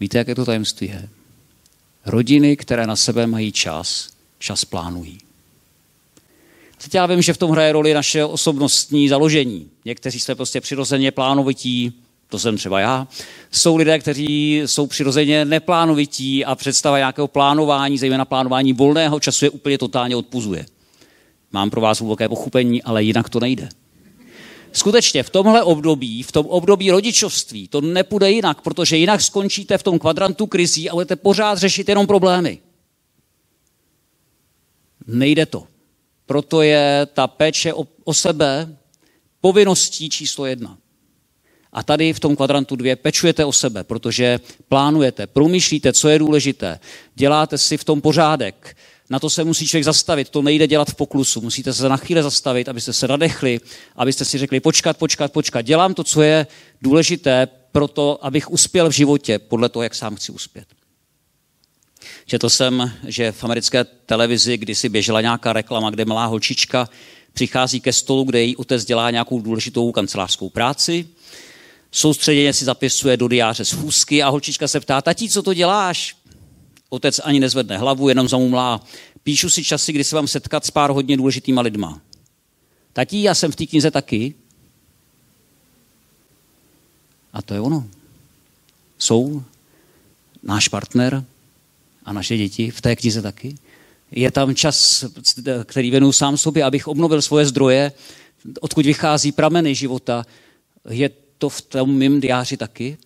Víte, 0.00 0.18
jaké 0.18 0.34
to 0.34 0.44
tajemství 0.44 0.86
je? 0.86 1.08
Rodiny, 2.06 2.56
které 2.56 2.86
na 2.86 2.96
sebe 2.96 3.26
mají 3.26 3.52
čas, 3.52 4.10
čas 4.38 4.64
plánují. 4.64 5.18
Teď 6.82 6.94
já 6.94 7.06
vím, 7.06 7.22
že 7.22 7.32
v 7.32 7.38
tom 7.38 7.50
hraje 7.50 7.72
roli 7.72 7.94
naše 7.94 8.24
osobnostní 8.24 9.08
založení. 9.08 9.70
Někteří 9.84 10.20
jsme 10.20 10.34
prostě 10.34 10.60
přirozeně 10.60 11.10
plánovití, 11.10 12.02
to 12.28 12.38
jsem 12.38 12.56
třeba 12.56 12.80
já. 12.80 13.08
Jsou 13.50 13.76
lidé, 13.76 13.98
kteří 13.98 14.62
jsou 14.66 14.86
přirozeně 14.86 15.44
neplánovití 15.44 16.44
a 16.44 16.54
představa 16.54 16.98
nějakého 16.98 17.28
plánování, 17.28 17.98
zejména 17.98 18.24
plánování 18.24 18.72
volného 18.72 19.20
času 19.20 19.44
je 19.44 19.50
úplně 19.50 19.78
totálně 19.78 20.16
odpuzuje. 20.16 20.66
Mám 21.52 21.70
pro 21.70 21.80
vás 21.80 21.98
hluboké 21.98 22.28
pochopení, 22.28 22.82
ale 22.82 23.04
jinak 23.04 23.28
to 23.28 23.40
nejde. 23.40 23.68
Skutečně 24.72 25.22
v 25.22 25.30
tomhle 25.30 25.62
období, 25.62 26.22
v 26.22 26.32
tom 26.32 26.46
období 26.46 26.90
rodičovství, 26.90 27.68
to 27.68 27.80
nepůjde 27.80 28.30
jinak, 28.30 28.60
protože 28.60 28.96
jinak 28.96 29.20
skončíte 29.20 29.78
v 29.78 29.82
tom 29.82 29.98
kvadrantu 29.98 30.46
krizí 30.46 30.90
a 30.90 30.94
budete 30.94 31.16
pořád 31.16 31.58
řešit 31.58 31.88
jenom 31.88 32.06
problémy. 32.06 32.58
Nejde 35.06 35.46
to. 35.46 35.66
Proto 36.26 36.62
je 36.62 37.06
ta 37.14 37.26
péče 37.26 37.74
o, 37.74 37.86
o 38.04 38.14
sebe 38.14 38.76
povinností 39.40 40.10
číslo 40.10 40.46
jedna. 40.46 40.78
A 41.72 41.82
tady 41.82 42.12
v 42.12 42.20
tom 42.20 42.36
kvadrantu 42.36 42.76
dvě 42.76 42.96
pečujete 42.96 43.44
o 43.44 43.52
sebe, 43.52 43.84
protože 43.84 44.40
plánujete, 44.68 45.26
promýšlíte, 45.26 45.92
co 45.92 46.08
je 46.08 46.18
důležité, 46.18 46.80
děláte 47.14 47.58
si 47.58 47.76
v 47.76 47.84
tom 47.84 48.00
pořádek. 48.00 48.76
Na 49.10 49.18
to 49.18 49.30
se 49.30 49.44
musí 49.44 49.66
člověk 49.66 49.84
zastavit, 49.84 50.28
to 50.28 50.42
nejde 50.42 50.66
dělat 50.66 50.90
v 50.90 50.94
poklusu. 50.94 51.40
Musíte 51.40 51.72
se 51.72 51.88
na 51.88 51.96
chvíli 51.96 52.22
zastavit, 52.22 52.68
abyste 52.68 52.92
se 52.92 53.08
nadechli, 53.08 53.60
abyste 53.96 54.24
si 54.24 54.38
řekli 54.38 54.60
počkat, 54.60 54.96
počkat, 54.96 55.32
počkat. 55.32 55.62
Dělám 55.62 55.94
to, 55.94 56.04
co 56.04 56.22
je 56.22 56.46
důležité 56.82 57.48
pro 57.72 57.88
to, 57.88 58.26
abych 58.26 58.50
uspěl 58.50 58.88
v 58.88 58.92
životě 58.92 59.38
podle 59.38 59.68
toho, 59.68 59.82
jak 59.82 59.94
sám 59.94 60.16
chci 60.16 60.32
uspět. 60.32 60.66
Četl 62.26 62.48
jsem, 62.48 62.92
že 63.06 63.32
v 63.32 63.44
americké 63.44 63.84
televizi 63.84 64.56
kdysi 64.56 64.88
běžela 64.88 65.20
nějaká 65.20 65.52
reklama, 65.52 65.90
kde 65.90 66.04
malá 66.04 66.26
holčička 66.26 66.88
přichází 67.32 67.80
ke 67.80 67.92
stolu, 67.92 68.24
kde 68.24 68.40
její 68.40 68.56
otec 68.56 68.84
dělá 68.84 69.10
nějakou 69.10 69.40
důležitou 69.40 69.92
kancelářskou 69.92 70.48
práci, 70.48 71.08
soustředěně 71.90 72.52
si 72.52 72.64
zapisuje 72.64 73.16
do 73.16 73.28
diáře 73.28 73.64
schůzky 73.64 74.22
a 74.22 74.28
holčička 74.28 74.68
se 74.68 74.80
ptá, 74.80 75.02
tatí, 75.02 75.28
co 75.28 75.42
to 75.42 75.54
děláš? 75.54 76.16
Otec 76.88 77.20
ani 77.24 77.40
nezvedne 77.40 77.78
hlavu, 77.78 78.08
jenom 78.08 78.28
zamumlá, 78.28 78.80
píšu 79.22 79.50
si 79.50 79.64
časy, 79.64 79.92
kdy 79.92 80.04
se 80.04 80.16
vám 80.16 80.28
setkat 80.28 80.66
s 80.66 80.70
pár 80.70 80.90
hodně 80.90 81.16
důležitýma 81.16 81.60
lidma. 81.60 82.00
Tatí, 82.92 83.22
já 83.22 83.34
jsem 83.34 83.52
v 83.52 83.56
té 83.56 83.66
knize 83.66 83.90
taky. 83.90 84.34
A 87.32 87.42
to 87.42 87.54
je 87.54 87.60
ono. 87.60 87.86
Jsou 88.98 89.42
náš 90.42 90.68
partner, 90.68 91.24
a 92.08 92.12
naše 92.12 92.36
děti 92.36 92.70
v 92.70 92.80
té 92.80 92.96
knize 92.96 93.22
taky. 93.22 93.54
Je 94.10 94.30
tam 94.30 94.54
čas, 94.54 95.04
který 95.64 95.90
věnuju 95.90 96.12
sám 96.12 96.36
sobě, 96.36 96.64
abych 96.64 96.88
obnovil 96.88 97.22
svoje 97.22 97.46
zdroje, 97.46 97.92
odkud 98.60 98.86
vychází 98.86 99.32
prameny 99.32 99.74
života. 99.74 100.26
Je 100.90 101.10
to 101.38 101.48
v 101.48 101.62
tom 101.62 101.94
mým 101.94 102.20
diáři 102.20 102.56
taky? 102.56 102.98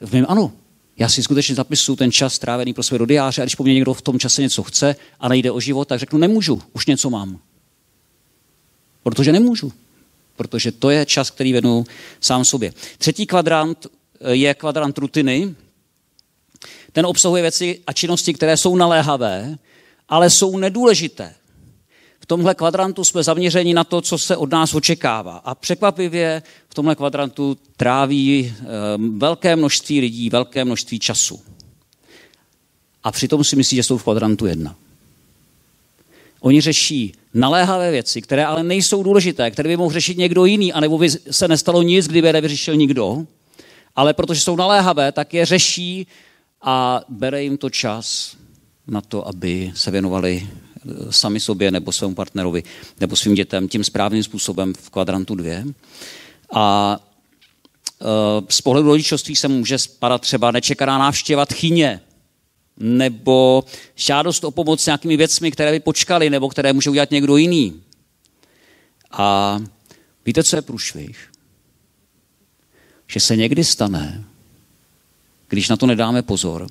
V 0.00 0.12
mém 0.12 0.26
ano. 0.28 0.52
Já 0.96 1.08
si 1.08 1.22
skutečně 1.22 1.54
zapisuju 1.54 1.96
ten 1.96 2.12
čas 2.12 2.34
strávený 2.34 2.74
pro 2.74 2.82
své 2.82 2.98
do 2.98 3.06
diáře 3.06 3.42
a 3.42 3.44
když 3.44 3.54
po 3.54 3.64
mně 3.64 3.74
někdo 3.74 3.94
v 3.94 4.02
tom 4.02 4.18
čase 4.18 4.42
něco 4.42 4.62
chce 4.62 4.96
a 5.20 5.28
nejde 5.28 5.50
o 5.50 5.60
život, 5.60 5.88
tak 5.88 6.00
řeknu, 6.00 6.18
nemůžu, 6.18 6.62
už 6.72 6.86
něco 6.86 7.10
mám. 7.10 7.40
Protože 9.02 9.32
nemůžu. 9.32 9.72
Protože 10.36 10.72
to 10.72 10.90
je 10.90 11.06
čas, 11.06 11.30
který 11.30 11.52
věnuju 11.52 11.86
sám 12.20 12.44
sobě. 12.44 12.72
Třetí 12.98 13.26
kvadrant 13.26 13.86
je 14.30 14.54
kvadrant 14.54 14.98
rutiny, 14.98 15.54
ten 16.92 17.06
obsahuje 17.06 17.42
věci 17.42 17.80
a 17.86 17.92
činnosti, 17.92 18.34
které 18.34 18.56
jsou 18.56 18.76
naléhavé, 18.76 19.58
ale 20.08 20.30
jsou 20.30 20.58
nedůležité. 20.58 21.34
V 22.26 22.28
tomhle 22.28 22.54
kvadrantu 22.54 23.04
jsme 23.04 23.22
zaměřeni 23.22 23.74
na 23.74 23.84
to, 23.84 24.00
co 24.00 24.18
se 24.18 24.36
od 24.36 24.50
nás 24.52 24.74
očekává. 24.74 25.36
A 25.36 25.54
překvapivě 25.54 26.42
v 26.68 26.74
tomhle 26.74 26.94
kvadrantu 26.94 27.56
tráví 27.76 28.54
eh, 28.60 28.64
velké 29.16 29.56
množství 29.56 30.00
lidí, 30.00 30.30
velké 30.30 30.64
množství 30.64 30.98
času. 30.98 31.40
A 33.04 33.12
přitom 33.12 33.44
si 33.44 33.56
myslí, 33.56 33.76
že 33.76 33.82
jsou 33.82 33.98
v 33.98 34.02
kvadrantu 34.02 34.46
jedna. 34.46 34.74
Oni 36.40 36.60
řeší 36.60 37.12
naléhavé 37.34 37.90
věci, 37.90 38.22
které 38.22 38.46
ale 38.46 38.62
nejsou 38.62 39.02
důležité, 39.02 39.50
které 39.50 39.68
by 39.68 39.76
mohl 39.76 39.92
řešit 39.92 40.18
někdo 40.18 40.44
jiný, 40.44 40.72
anebo 40.72 40.98
by 40.98 41.10
se 41.10 41.48
nestalo 41.48 41.82
nic, 41.82 42.08
kdyby 42.08 42.28
je 42.28 42.32
nevyřešil 42.32 42.76
nikdo. 42.76 43.26
Ale 43.96 44.14
protože 44.14 44.40
jsou 44.40 44.56
naléhavé, 44.56 45.12
tak 45.12 45.34
je 45.34 45.46
řeší 45.46 46.06
a 46.62 47.00
bere 47.08 47.42
jim 47.42 47.58
to 47.58 47.70
čas 47.70 48.36
na 48.86 49.00
to, 49.00 49.28
aby 49.28 49.72
se 49.74 49.90
věnovali 49.90 50.48
sami 51.10 51.40
sobě 51.40 51.70
nebo 51.70 51.92
svému 51.92 52.14
partnerovi 52.14 52.62
nebo 53.00 53.16
svým 53.16 53.34
dětem 53.34 53.68
tím 53.68 53.84
správným 53.84 54.22
způsobem 54.22 54.74
v 54.74 54.90
kvadrantu 54.90 55.34
dvě. 55.34 55.64
A 56.54 56.96
eh, 58.00 58.04
z 58.48 58.60
pohledu 58.60 58.88
rodičovství 58.88 59.36
se 59.36 59.48
může 59.48 59.78
spadat 59.78 60.20
třeba 60.20 60.50
nečekaná 60.50 60.98
návštěva 60.98 61.46
tchyně, 61.46 62.00
nebo 62.76 63.64
žádost 63.94 64.44
o 64.44 64.50
pomoc 64.50 64.82
s 64.82 64.86
nějakými 64.86 65.16
věcmi, 65.16 65.50
které 65.50 65.72
by 65.72 65.80
počkaly, 65.80 66.30
nebo 66.30 66.48
které 66.48 66.72
může 66.72 66.90
udělat 66.90 67.10
někdo 67.10 67.36
jiný. 67.36 67.82
A 69.10 69.58
víte, 70.26 70.44
co 70.44 70.56
je 70.56 70.62
průšvih? 70.62 71.32
Že 73.06 73.20
se 73.20 73.36
někdy 73.36 73.64
stane, 73.64 74.24
když 75.48 75.68
na 75.68 75.76
to 75.76 75.86
nedáme 75.86 76.22
pozor, 76.22 76.66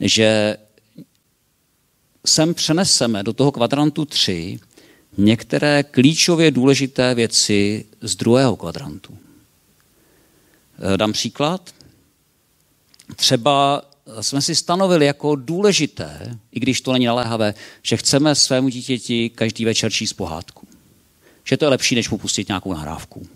že 0.00 0.56
sem 2.26 2.54
přeneseme 2.54 3.22
do 3.22 3.32
toho 3.32 3.52
kvadrantu 3.52 4.04
3 4.04 4.58
některé 5.18 5.82
klíčově 5.82 6.50
důležité 6.50 7.14
věci 7.14 7.84
z 8.00 8.16
druhého 8.16 8.56
kvadrantu. 8.56 9.18
Eh, 10.94 10.96
dám 10.96 11.12
příklad. 11.12 11.74
Třeba 13.16 13.82
jsme 14.20 14.42
si 14.42 14.54
stanovili 14.54 15.06
jako 15.06 15.36
důležité, 15.36 16.38
i 16.52 16.60
když 16.60 16.80
to 16.80 16.92
není 16.92 17.06
naléhavé, 17.06 17.54
že 17.82 17.96
chceme 17.96 18.34
svému 18.34 18.68
dítěti 18.68 19.30
každý 19.30 19.64
večer 19.64 19.92
číst 19.92 20.12
pohádku. 20.12 20.68
Že 21.44 21.56
to 21.56 21.64
je 21.64 21.68
lepší, 21.68 21.94
než 21.94 22.10
mu 22.10 22.18
pustit 22.18 22.48
nějakou 22.48 22.72
nahrávku. 22.72 23.26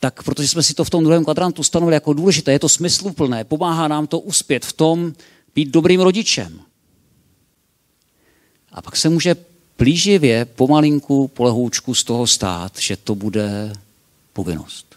Tak 0.00 0.22
protože 0.22 0.48
jsme 0.48 0.62
si 0.62 0.74
to 0.74 0.84
v 0.84 0.90
tom 0.90 1.04
druhém 1.04 1.24
kvadrantu 1.24 1.62
stanovili 1.62 1.94
jako 1.94 2.12
důležité, 2.12 2.52
je 2.52 2.58
to 2.58 2.68
smysluplné, 2.68 3.44
pomáhá 3.44 3.88
nám 3.88 4.06
to 4.06 4.18
uspět 4.18 4.66
v 4.66 4.72
tom 4.72 5.12
být 5.56 5.68
dobrým 5.68 6.00
rodičem. 6.00 6.60
A 8.72 8.82
pak 8.82 8.96
se 8.96 9.08
může 9.08 9.36
plíživě, 9.76 10.44
pomalinku, 10.44 11.28
polehoučku 11.28 11.94
z 11.94 12.04
toho 12.04 12.26
stát, 12.26 12.78
že 12.78 12.96
to 12.96 13.14
bude 13.14 13.72
povinnost. 14.32 14.96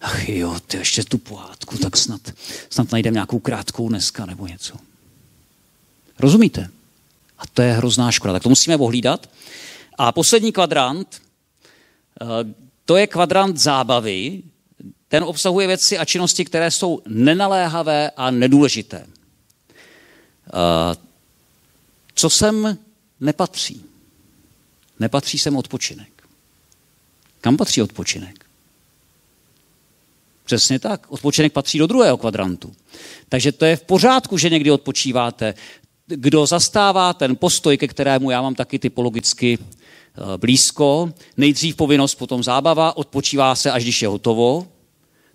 Ach 0.00 0.28
jo, 0.28 0.56
ty 0.66 0.76
ještě 0.76 1.04
tu 1.04 1.18
pohádku, 1.18 1.78
tak 1.78 1.96
snad, 1.96 2.20
snad 2.70 2.92
najdeme 2.92 3.14
nějakou 3.14 3.38
krátkou 3.38 3.88
dneska 3.88 4.26
nebo 4.26 4.46
něco. 4.46 4.76
Rozumíte? 6.18 6.70
A 7.38 7.46
to 7.46 7.62
je 7.62 7.72
hrozná 7.72 8.12
škoda. 8.12 8.32
Tak 8.32 8.42
to 8.42 8.48
musíme 8.48 8.76
ohlídat. 8.76 9.30
A 9.98 10.12
poslední 10.12 10.52
kvadrant, 10.52 11.22
eh, 12.20 12.24
to 12.84 12.96
je 12.96 13.06
kvadrant 13.06 13.56
zábavy. 13.56 14.42
Ten 15.10 15.24
obsahuje 15.24 15.66
věci 15.66 15.98
a 15.98 16.04
činnosti, 16.04 16.44
které 16.44 16.70
jsou 16.70 17.02
nenaléhavé 17.08 18.10
a 18.16 18.30
nedůležité. 18.30 19.06
Eh, 19.06 20.96
co 22.14 22.30
sem 22.30 22.78
nepatří? 23.20 23.84
Nepatří 24.98 25.38
sem 25.38 25.56
odpočinek. 25.56 26.08
Kam 27.40 27.56
patří 27.56 27.82
odpočinek? 27.82 28.44
Přesně 30.44 30.78
tak. 30.78 31.06
Odpočinek 31.08 31.52
patří 31.52 31.78
do 31.78 31.86
druhého 31.86 32.16
kvadrantu. 32.16 32.72
Takže 33.28 33.52
to 33.52 33.64
je 33.64 33.76
v 33.76 33.82
pořádku, 33.82 34.38
že 34.38 34.50
někdy 34.50 34.70
odpočíváte. 34.70 35.54
Kdo 36.06 36.46
zastává 36.46 37.14
ten 37.14 37.36
postoj, 37.36 37.78
ke 37.78 37.88
kterému 37.88 38.30
já 38.30 38.42
mám 38.42 38.54
taky 38.54 38.78
typologicky 38.78 39.58
eh, 39.58 40.38
blízko, 40.38 41.12
nejdřív 41.36 41.76
povinnost, 41.76 42.14
potom 42.14 42.42
zábava, 42.42 42.96
odpočívá 42.96 43.54
se, 43.54 43.70
až 43.70 43.82
když 43.82 44.02
je 44.02 44.08
hotovo, 44.08 44.66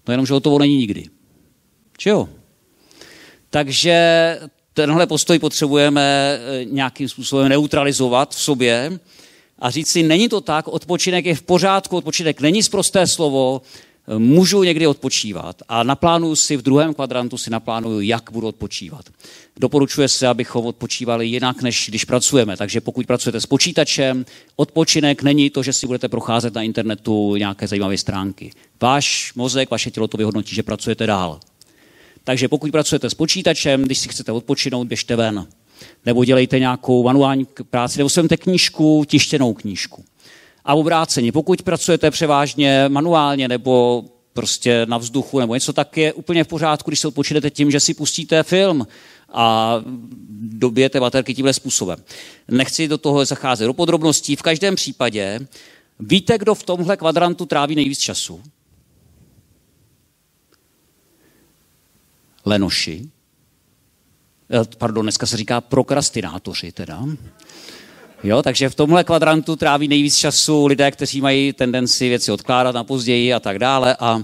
no 0.07 0.13
jenom, 0.13 0.25
že 0.25 0.33
hotovo 0.33 0.59
není 0.59 0.77
nikdy. 0.77 1.05
Či 1.97 2.09
jo? 2.09 2.29
Takže 3.49 4.39
tenhle 4.73 5.07
postoj 5.07 5.39
potřebujeme 5.39 6.39
eh, 6.39 6.65
nějakým 6.65 7.09
způsobem 7.09 7.49
neutralizovat 7.49 8.35
v 8.35 8.41
sobě 8.41 8.99
a 9.59 9.69
říct 9.69 9.89
si, 9.89 10.03
není 10.03 10.29
to 10.29 10.41
tak, 10.41 10.67
odpočinek 10.67 11.25
je 11.25 11.35
v 11.35 11.41
pořádku, 11.41 11.97
odpočinek 11.97 12.41
není 12.41 12.63
zprosté 12.63 13.07
slovo, 13.07 13.61
můžu 14.17 14.63
někdy 14.63 14.87
odpočívat 14.87 15.61
a 15.69 15.83
naplánuju 15.83 16.35
si 16.35 16.57
v 16.57 16.61
druhém 16.61 16.93
kvadrantu 16.93 17.37
si 17.37 17.49
naplánuju, 17.49 18.01
jak 18.01 18.31
budu 18.31 18.47
odpočívat. 18.47 19.05
Doporučuje 19.59 20.07
se, 20.07 20.27
abychom 20.27 20.65
odpočívali 20.65 21.27
jinak, 21.27 21.61
než 21.61 21.85
když 21.89 22.05
pracujeme. 22.05 22.57
Takže 22.57 22.81
pokud 22.81 23.05
pracujete 23.07 23.41
s 23.41 23.45
počítačem, 23.45 24.25
odpočinek 24.55 25.23
není 25.23 25.49
to, 25.49 25.63
že 25.63 25.73
si 25.73 25.87
budete 25.87 26.09
procházet 26.09 26.53
na 26.53 26.61
internetu 26.61 27.35
nějaké 27.35 27.67
zajímavé 27.67 27.97
stránky. 27.97 28.51
Váš 28.81 29.33
mozek, 29.35 29.71
vaše 29.71 29.91
tělo 29.91 30.07
to 30.07 30.17
vyhodnotí, 30.17 30.55
že 30.55 30.63
pracujete 30.63 31.07
dál. 31.07 31.39
Takže 32.23 32.47
pokud 32.47 32.71
pracujete 32.71 33.09
s 33.09 33.13
počítačem, 33.13 33.83
když 33.83 33.97
si 33.97 34.09
chcete 34.09 34.31
odpočinout, 34.31 34.87
běžte 34.87 35.15
ven. 35.15 35.47
Nebo 36.05 36.25
dělejte 36.25 36.59
nějakou 36.59 37.03
manuální 37.03 37.47
práci, 37.69 37.97
nebo 37.97 38.09
svemte 38.09 38.37
knížku, 38.37 39.05
tištěnou 39.07 39.53
knížku. 39.53 40.05
A 40.65 40.73
obráceně, 40.73 41.31
pokud 41.31 41.61
pracujete 41.61 42.11
převážně 42.11 42.85
manuálně 42.87 43.47
nebo 43.47 44.03
prostě 44.33 44.85
na 44.85 44.97
vzduchu 44.97 45.39
nebo 45.39 45.53
něco, 45.53 45.73
tak 45.73 45.97
je 45.97 46.13
úplně 46.13 46.43
v 46.43 46.47
pořádku, 46.47 46.89
když 46.89 46.99
se 46.99 47.07
odpočinete 47.07 47.49
tím, 47.49 47.71
že 47.71 47.79
si 47.79 47.93
pustíte 47.93 48.43
film 48.43 48.87
a 49.33 49.75
dobijete 50.39 50.99
baterky 50.99 51.33
tímhle 51.33 51.53
způsobem. 51.53 52.03
Nechci 52.47 52.87
do 52.87 52.97
toho 52.97 53.25
zacházet 53.25 53.67
do 53.67 53.73
podrobností. 53.73 54.35
V 54.35 54.41
každém 54.41 54.75
případě 54.75 55.39
víte, 55.99 56.37
kdo 56.37 56.55
v 56.55 56.63
tomhle 56.63 56.97
kvadrantu 56.97 57.45
tráví 57.45 57.75
nejvíc 57.75 57.99
času? 57.99 58.43
Lenoši. 62.45 63.09
Eh, 64.51 64.65
pardon, 64.77 65.05
dneska 65.05 65.25
se 65.25 65.37
říká 65.37 65.61
prokrastinátoři 65.61 66.71
teda. 66.71 67.05
Jo, 68.25 68.41
takže 68.41 68.69
v 68.69 68.75
tomhle 68.75 69.03
kvadrantu 69.03 69.55
tráví 69.55 69.87
nejvíc 69.87 70.17
času 70.17 70.65
lidé, 70.65 70.91
kteří 70.91 71.21
mají 71.21 71.53
tendenci 71.53 72.09
věci 72.09 72.31
odkládat 72.31 72.75
na 72.75 72.83
později 72.83 73.33
a 73.33 73.39
tak 73.39 73.59
dále. 73.59 73.95
A 73.99 74.23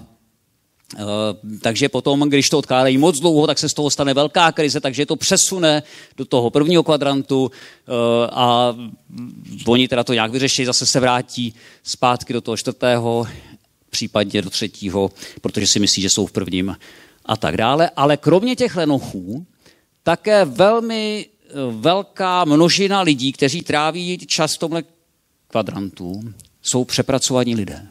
Uh, 0.94 1.60
takže 1.62 1.90
potom, 1.90 2.20
když 2.20 2.50
to 2.50 2.58
odkládají 2.58 2.98
moc 2.98 3.20
dlouho, 3.20 3.48
tak 3.48 3.60
se 3.60 3.70
z 3.70 3.74
toho 3.74 3.90
stane 3.90 4.14
velká 4.14 4.52
krize, 4.52 4.80
takže 4.80 5.06
to 5.06 5.16
přesune 5.16 5.84
do 6.18 6.26
toho 6.26 6.50
prvního 6.50 6.84
kvadrantu 6.84 7.44
uh, 7.44 7.52
a 8.32 8.76
oni 9.68 9.88
teda 9.88 10.04
to 10.04 10.14
nějak 10.14 10.32
vyřeší, 10.32 10.66
zase 10.66 10.86
se 10.86 11.00
vrátí 11.00 11.54
zpátky 11.84 12.34
do 12.34 12.42
toho 12.42 12.58
čtvrtého, 12.58 13.28
případně 13.90 14.42
do 14.42 14.50
třetího, 14.50 15.12
protože 15.42 15.68
si 15.68 15.80
myslí, 15.80 16.02
že 16.02 16.10
jsou 16.10 16.26
v 16.26 16.32
prvním 16.32 16.76
a 17.26 17.38
tak 17.38 17.58
dále. 17.58 17.90
Ale 17.96 18.18
kromě 18.18 18.56
těch 18.56 18.76
lenochů 18.76 19.46
také 20.04 20.46
velmi 20.46 21.26
velká 21.72 22.46
množina 22.46 23.02
lidí, 23.02 23.32
kteří 23.32 23.62
tráví 23.62 24.18
čas 24.18 24.56
v 24.56 24.58
tomhle 24.58 24.84
kvadrantu, 25.48 26.22
jsou 26.62 26.86
přepracovaní 26.86 27.56
lidé. 27.56 27.88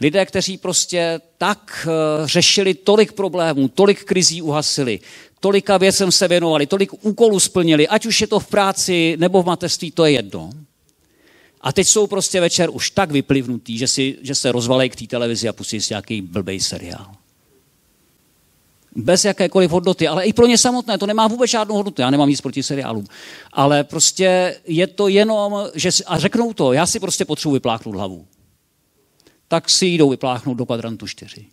Lidé, 0.00 0.26
kteří 0.26 0.58
prostě 0.58 1.20
tak 1.38 1.88
eh, 1.90 2.26
řešili 2.26 2.74
tolik 2.74 3.12
problémů, 3.12 3.68
tolik 3.68 4.04
krizí 4.04 4.42
uhasili, 4.42 5.00
tolika 5.40 5.78
věcem 5.78 6.12
se 6.12 6.28
věnovali, 6.28 6.66
tolik 6.66 7.04
úkolů 7.04 7.40
splnili, 7.40 7.88
ať 7.88 8.06
už 8.06 8.20
je 8.20 8.26
to 8.26 8.40
v 8.40 8.46
práci 8.46 9.16
nebo 9.18 9.42
v 9.42 9.46
mateřství, 9.46 9.90
to 9.90 10.04
je 10.04 10.12
jedno. 10.12 10.50
A 11.60 11.72
teď 11.72 11.86
jsou 11.86 12.06
prostě 12.06 12.40
večer 12.40 12.70
už 12.72 12.90
tak 12.90 13.10
vyplivnutý, 13.10 13.78
že, 13.78 13.88
si, 13.88 14.18
že 14.22 14.34
se 14.34 14.52
rozvalej 14.52 14.90
k 14.90 14.96
té 14.96 15.06
televizi 15.06 15.48
a 15.48 15.52
pustí 15.52 15.80
si 15.80 15.92
nějaký 15.92 16.22
blbej 16.22 16.60
seriál 16.60 17.17
bez 18.98 19.24
jakékoliv 19.24 19.70
hodnoty, 19.70 20.08
ale 20.08 20.24
i 20.24 20.32
pro 20.32 20.46
ně 20.46 20.58
samotné 20.58 20.98
to 20.98 21.06
nemá 21.06 21.28
vůbec 21.28 21.50
žádnou 21.50 21.74
hodnotu. 21.74 22.02
Já 22.02 22.10
nemám 22.10 22.28
nic 22.28 22.40
proti 22.40 22.62
seriálům. 22.62 23.06
Ale 23.52 23.84
prostě 23.84 24.56
je 24.66 24.86
to 24.86 25.08
jenom, 25.08 25.68
že 25.74 25.92
si, 25.92 26.04
a 26.04 26.18
řeknou 26.18 26.52
to, 26.52 26.72
já 26.72 26.86
si 26.86 27.00
prostě 27.00 27.24
potřebuji 27.24 27.54
vypláchnout 27.54 27.94
hlavu. 27.94 28.26
Tak 29.48 29.70
si 29.70 29.86
jdou 29.86 30.10
vypláchnout 30.10 30.56
do 30.56 30.66
kvadrantu 30.66 31.06
4. 31.06 31.46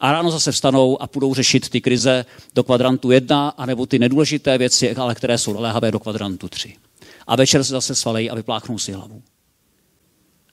A 0.00 0.12
ráno 0.12 0.30
zase 0.30 0.52
vstanou 0.52 1.02
a 1.02 1.06
půjdou 1.06 1.34
řešit 1.34 1.68
ty 1.68 1.80
krize 1.80 2.24
do 2.54 2.64
kvadrantu 2.64 3.10
1, 3.10 3.48
anebo 3.48 3.86
ty 3.86 3.98
nedůležité 3.98 4.58
věci, 4.58 4.96
ale 4.96 5.14
které 5.14 5.38
jsou 5.38 5.52
naléhavé 5.52 5.90
do 5.90 6.00
kvadrantu 6.00 6.48
3. 6.48 6.76
A 7.26 7.36
večer 7.36 7.64
se 7.64 7.72
zase 7.72 7.94
svalejí 7.94 8.30
a 8.30 8.34
vypláchnou 8.34 8.78
si 8.78 8.92
hlavu. 8.92 9.22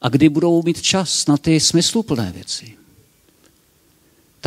A 0.01 0.09
kdy 0.09 0.29
budou 0.29 0.63
mít 0.63 0.81
čas 0.81 1.27
na 1.27 1.37
ty 1.37 1.59
smysluplné 1.59 2.31
věci? 2.31 2.77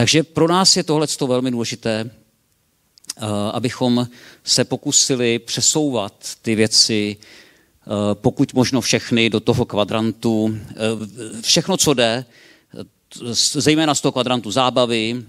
Takže 0.01 0.23
pro 0.23 0.49
nás 0.49 0.77
je 0.77 0.85
tohle 0.85 1.07
velmi 1.27 1.51
důležité, 1.51 2.11
eh, 2.11 3.27
abychom 3.53 4.09
se 4.45 4.65
pokusili 4.65 5.39
přesouvat 5.39 6.13
ty 6.43 6.55
věci, 6.55 7.17
eh, 7.17 7.87
pokud 8.15 8.55
možno 8.55 8.81
všechny, 8.81 9.31
do 9.31 9.41
toho 9.41 9.65
kvadrantu. 9.65 10.59
Eh, 10.71 11.43
všechno, 11.43 11.77
co 11.77 11.95
jde, 11.95 12.25
zejména 13.53 13.95
z 13.95 14.01
toho 14.01 14.13
kvadrantu 14.13 14.51
zábavy, 14.51 15.25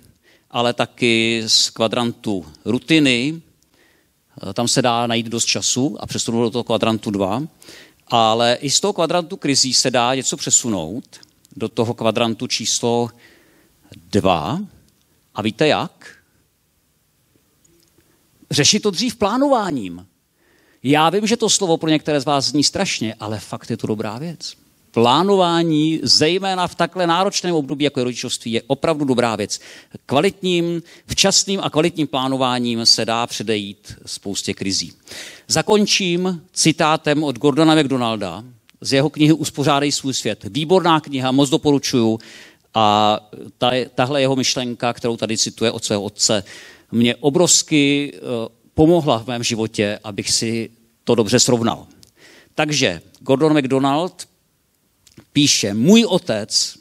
ale 0.51 0.73
taky 0.73 1.43
z 1.47 1.69
kvadrantu 1.69 2.45
rutiny. 2.65 3.41
Tam 4.53 4.67
se 4.67 4.81
dá 4.81 5.07
najít 5.07 5.25
dost 5.27 5.45
času 5.45 5.97
a 5.99 6.05
přesunout 6.05 6.43
do 6.43 6.49
toho 6.51 6.63
kvadrantu 6.63 7.12
2. 7.12 7.43
Ale 8.07 8.57
i 8.62 8.69
z 8.69 8.79
toho 8.79 8.93
kvadrantu 8.93 9.38
krizí 9.38 9.73
se 9.73 9.91
dá 9.91 10.15
něco 10.15 10.38
přesunout 10.38 11.19
do 11.55 11.69
toho 11.69 11.93
kvadrantu 11.93 12.47
číslo 12.47 13.10
dva. 13.95 14.60
A 15.36 15.41
víte 15.41 15.67
jak? 15.67 16.15
Řešit 18.51 18.80
to 18.80 18.91
dřív 18.91 19.15
plánováním. 19.15 20.08
Já 20.84 21.10
vím, 21.10 21.27
že 21.27 21.38
to 21.38 21.49
slovo 21.49 21.77
pro 21.77 21.89
některé 21.89 22.21
z 22.21 22.25
vás 22.25 22.45
zní 22.45 22.63
strašně, 22.63 23.15
ale 23.19 23.39
fakt 23.39 23.69
je 23.69 23.77
to 23.77 23.88
dobrá 23.88 24.17
věc. 24.17 24.54
Plánování, 24.91 25.99
zejména 26.04 26.67
v 26.67 26.75
takhle 26.75 27.08
náročném 27.08 27.56
období, 27.56 27.84
jako 27.84 27.99
je 27.99 28.03
rodičovství, 28.03 28.51
je 28.51 28.61
opravdu 28.68 29.05
dobrá 29.05 29.36
věc. 29.36 29.59
Kvalitním, 30.05 30.84
včasným 31.07 31.59
a 31.63 31.70
kvalitním 31.70 32.07
plánováním 32.07 32.86
se 32.86 33.05
dá 33.05 33.28
předejít 33.28 33.95
spoustě 34.05 34.53
krizí. 34.53 34.93
Zakončím 35.47 36.41
citátem 36.53 37.24
od 37.24 37.39
Gordona 37.39 37.76
McDonalda 37.76 38.43
z 38.82 38.93
jeho 38.93 39.09
knihy 39.09 39.34
Uspořádej 39.34 39.91
svůj 39.91 40.13
svět. 40.13 40.45
Výborná 40.49 40.99
kniha, 40.99 41.32
moc 41.32 41.49
doporučuju. 41.49 42.20
A 42.74 43.19
ta, 43.57 43.72
tahle 43.95 44.22
jeho 44.22 44.36
myšlenka, 44.36 44.93
kterou 44.93 45.17
tady 45.17 45.38
cituje 45.38 45.72
od 45.72 45.86
svého 45.86 46.03
otce, 46.03 46.43
mě 46.91 47.15
obrovsky 47.15 48.13
eh, 48.13 48.19
pomohla 48.74 49.19
v 49.19 49.28
mém 49.28 49.43
životě, 49.43 49.99
abych 50.03 50.32
si 50.32 50.69
to 51.03 51.15
dobře 51.15 51.39
srovnal. 51.39 51.88
Takže 52.55 53.01
Gordon 53.19 53.53
MacDonald 53.53 54.28
píše, 55.34 55.74
můj 55.74 56.05
otec 56.05 56.78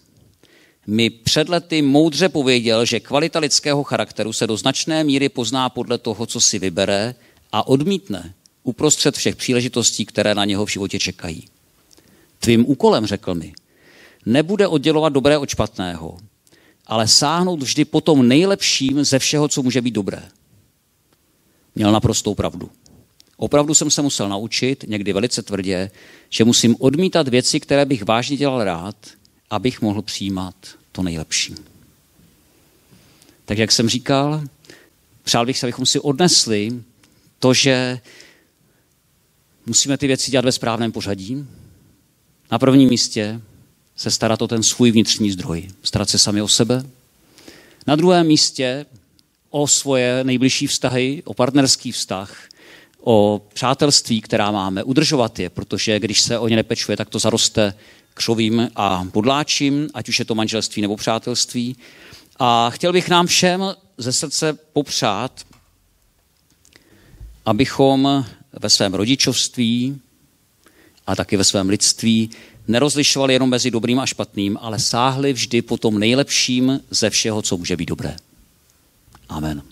mi 0.87 1.11
před 1.11 1.49
lety 1.49 1.83
moudře 1.83 2.29
pověděl, 2.29 2.85
že 2.85 3.01
kvalita 3.01 3.39
lidského 3.39 3.85
charakteru 3.85 4.33
se 4.33 4.47
do 4.47 4.57
značné 4.57 5.05
míry 5.05 5.29
pozná 5.29 5.69
podle 5.69 5.99
toho, 5.99 6.27
co 6.27 6.41
si 6.41 6.59
vybere 6.59 7.15
a 7.53 7.67
odmítne 7.67 8.35
uprostřed 8.63 9.17
všech 9.17 9.37
příležitostí, 9.37 10.07
které 10.07 10.35
na 10.35 10.45
něho 10.45 10.67
v 10.67 10.71
životě 10.71 10.99
čekají. 10.99 11.49
Tvým 12.39 12.71
úkolem, 12.71 13.07
řekl 13.07 13.35
mi, 13.35 13.53
nebude 14.27 14.67
oddělovat 14.67 15.13
dobré 15.13 15.39
od 15.39 15.49
špatného, 15.49 16.19
ale 16.87 17.09
sáhnout 17.09 17.63
vždy 17.63 17.85
po 17.85 18.01
tom 18.01 18.29
nejlepším 18.29 19.05
ze 19.05 19.19
všeho, 19.19 19.49
co 19.49 19.63
může 19.63 19.81
být 19.81 19.95
dobré. 19.95 20.23
Měl 21.75 21.93
naprostou 21.93 22.35
pravdu. 22.35 22.71
Opravdu 23.37 23.75
jsem 23.75 23.91
se 23.91 24.03
musel 24.03 24.29
naučit, 24.29 24.85
někdy 24.89 25.13
velice 25.13 25.43
tvrdě, 25.43 25.91
že 26.31 26.45
musím 26.45 26.77
odmítat 26.79 27.29
věci, 27.29 27.61
které 27.61 27.85
bych 27.85 28.05
vážně 28.05 28.37
dělal 28.37 28.65
rád, 28.65 28.97
abych 29.51 29.83
mohl 29.83 30.03
přijímat 30.03 30.55
to 30.93 31.03
nejlepší. 31.03 31.55
Tak 33.45 33.59
jak 33.59 33.73
jsem 33.73 33.89
říkal, 33.89 34.43
přál 35.23 35.47
bych 35.47 35.59
se, 35.59 35.67
abychom 35.67 35.87
si 35.87 36.01
odnesli 36.01 36.83
to, 37.39 37.55
že 37.55 38.01
musíme 39.67 39.99
ty 39.99 40.07
věci 40.07 40.31
dělat 40.31 40.45
ve 40.45 40.53
správném 40.53 40.93
pořadí. 40.93 41.47
Na 42.53 42.59
prvním 42.59 42.89
místě 42.89 43.41
se 44.01 44.11
starat 44.11 44.43
o 44.43 44.49
ten 44.49 44.63
svůj 44.63 44.91
vnitřní 44.91 45.31
zdroj, 45.31 45.69
starat 45.83 46.11
se 46.11 46.19
sami 46.19 46.43
o 46.43 46.49
sebe. 46.49 46.83
Na 47.87 47.97
druhém 47.97 48.27
místě 48.27 48.87
o 49.51 49.67
svoje 49.67 50.25
nejbližší 50.25 50.67
vztahy, 50.67 51.23
o 51.25 51.35
partnerský 51.35 51.93
vztah, 51.93 52.49
o 53.01 53.43
přátelství, 53.55 54.21
která 54.21 54.51
máme, 54.51 54.85
udržovat 54.85 55.39
je, 55.39 55.51
protože 55.51 56.01
když 56.01 56.21
se 56.21 56.39
o 56.39 56.49
ně 56.49 56.57
nepečuje, 56.57 56.97
tak 56.97 57.09
to 57.09 57.19
zaroste 57.19 57.75
křovím 58.15 58.71
a 58.77 59.07
budláčím, 59.13 59.89
ať 59.95 60.09
už 60.09 60.19
je 60.19 60.25
to 60.25 60.35
manželství 60.35 60.83
nebo 60.83 60.97
přátelství. 60.97 61.77
A 62.39 62.71
chtěl 62.71 62.93
bych 62.93 63.09
nám 63.09 63.27
všem 63.27 63.75
ze 63.99 64.13
srdce 64.13 64.59
popřát, 64.73 65.41
abychom 67.47 68.27
ve 68.53 68.71
svém 68.71 68.95
rodičovství 68.95 70.01
a 71.07 71.17
taky 71.17 71.37
ve 71.37 71.45
svém 71.45 71.69
lidství 71.69 72.31
nerozlišovali 72.71 73.35
jenom 73.35 73.51
mezi 73.51 73.71
dobrým 73.71 73.99
a 73.99 74.07
špatným, 74.07 74.59
ale 74.61 74.79
sáhli 74.79 75.33
vždy 75.33 75.63
po 75.63 75.77
tom 75.77 75.99
nejlepším 75.99 76.81
ze 76.91 77.11
všeho, 77.11 77.43
co 77.43 77.57
může 77.57 77.77
být 77.77 77.89
dobré. 77.89 78.17
Amen. 79.29 79.63